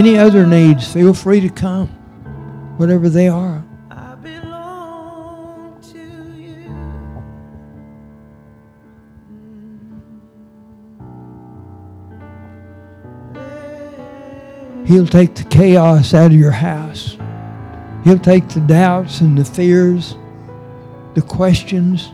[0.00, 1.88] Any other needs, feel free to come,
[2.78, 3.62] whatever they are.
[3.90, 5.98] I belong to
[6.40, 6.64] you.
[13.34, 14.86] Mm.
[14.86, 17.18] He'll take the chaos out of your house.
[18.02, 20.16] He'll take the doubts and the fears,
[21.12, 22.08] the questions.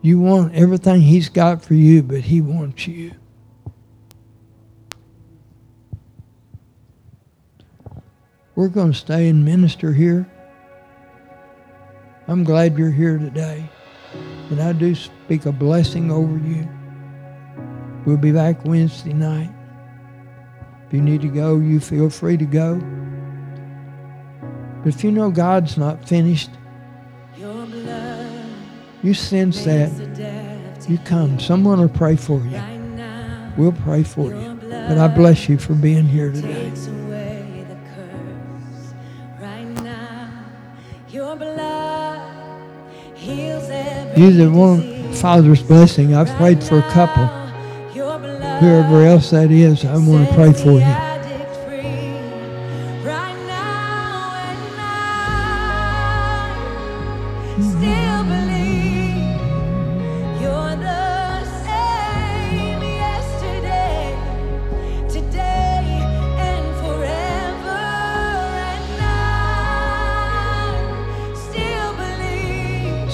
[0.00, 3.12] You want everything He's got for you, but He wants you.
[8.58, 10.28] We're going to stay and minister here.
[12.26, 13.70] I'm glad you're here today.
[14.50, 16.68] And I do speak a blessing over you.
[18.04, 19.48] We'll be back Wednesday night.
[20.88, 22.82] If you need to go, you feel free to go.
[24.82, 26.50] But if you know God's not finished,
[27.36, 31.38] you sense that, you come.
[31.38, 32.60] Someone will pray for you.
[33.56, 34.58] We'll pray for you.
[34.68, 36.72] But I bless you for being here today.
[44.18, 46.14] usually want Father's blessing.
[46.14, 47.26] I've prayed for a couple.
[48.58, 51.08] Whoever else that is, I want to pray for you.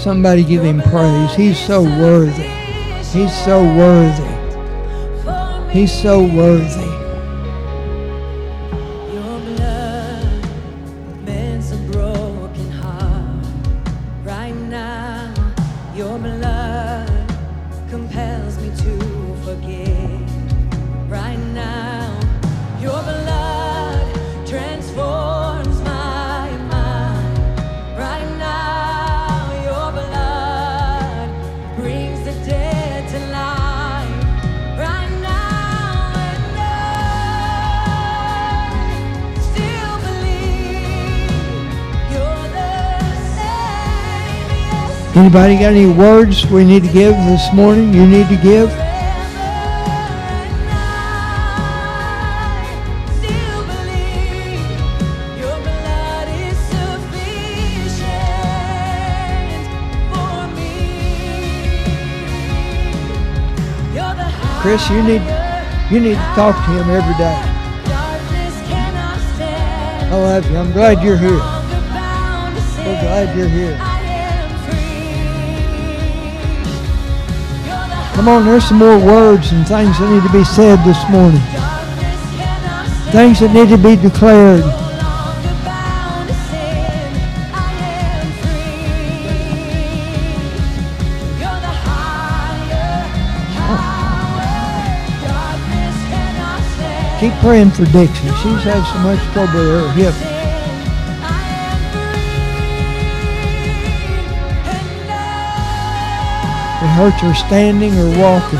[0.05, 1.35] Somebody give him praise.
[1.35, 2.43] He's so worthy.
[3.11, 4.23] He's so worthy.
[5.73, 6.94] He's so worthy.
[45.25, 47.95] Anybody got any words we need to give this morning?
[47.95, 48.69] You need to give?
[64.61, 65.23] Chris, you need
[65.91, 67.41] you need to talk to him every day.
[70.05, 70.59] I love you.
[70.59, 71.39] I'm glad you're here.
[72.77, 73.94] So glad you're here.
[78.15, 81.41] Come on, there's some more words and things that need to be said this morning.
[83.11, 84.63] Things that need to be declared.
[97.21, 98.29] Keep praying for Dixie.
[98.43, 100.44] She's had so much trouble with her hip.
[106.95, 108.59] Hurts her standing or walking.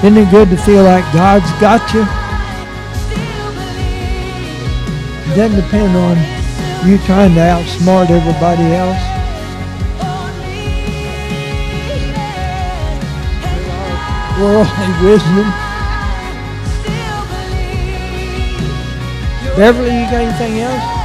[0.00, 2.00] So isn't it good to feel like God's got you?
[5.30, 6.16] It doesn't depend on
[6.88, 9.02] you trying to outsmart everybody else.
[14.40, 15.63] Worldly wisdom.
[19.56, 21.03] Beverly, you got anything else?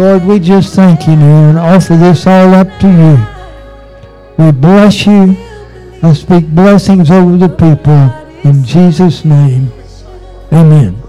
[0.00, 4.42] Lord, we just thank you now and offer this all up to you.
[4.42, 5.36] We bless you.
[6.02, 8.08] I speak blessings over the people
[8.50, 9.70] in Jesus' name.
[10.54, 10.99] Amen.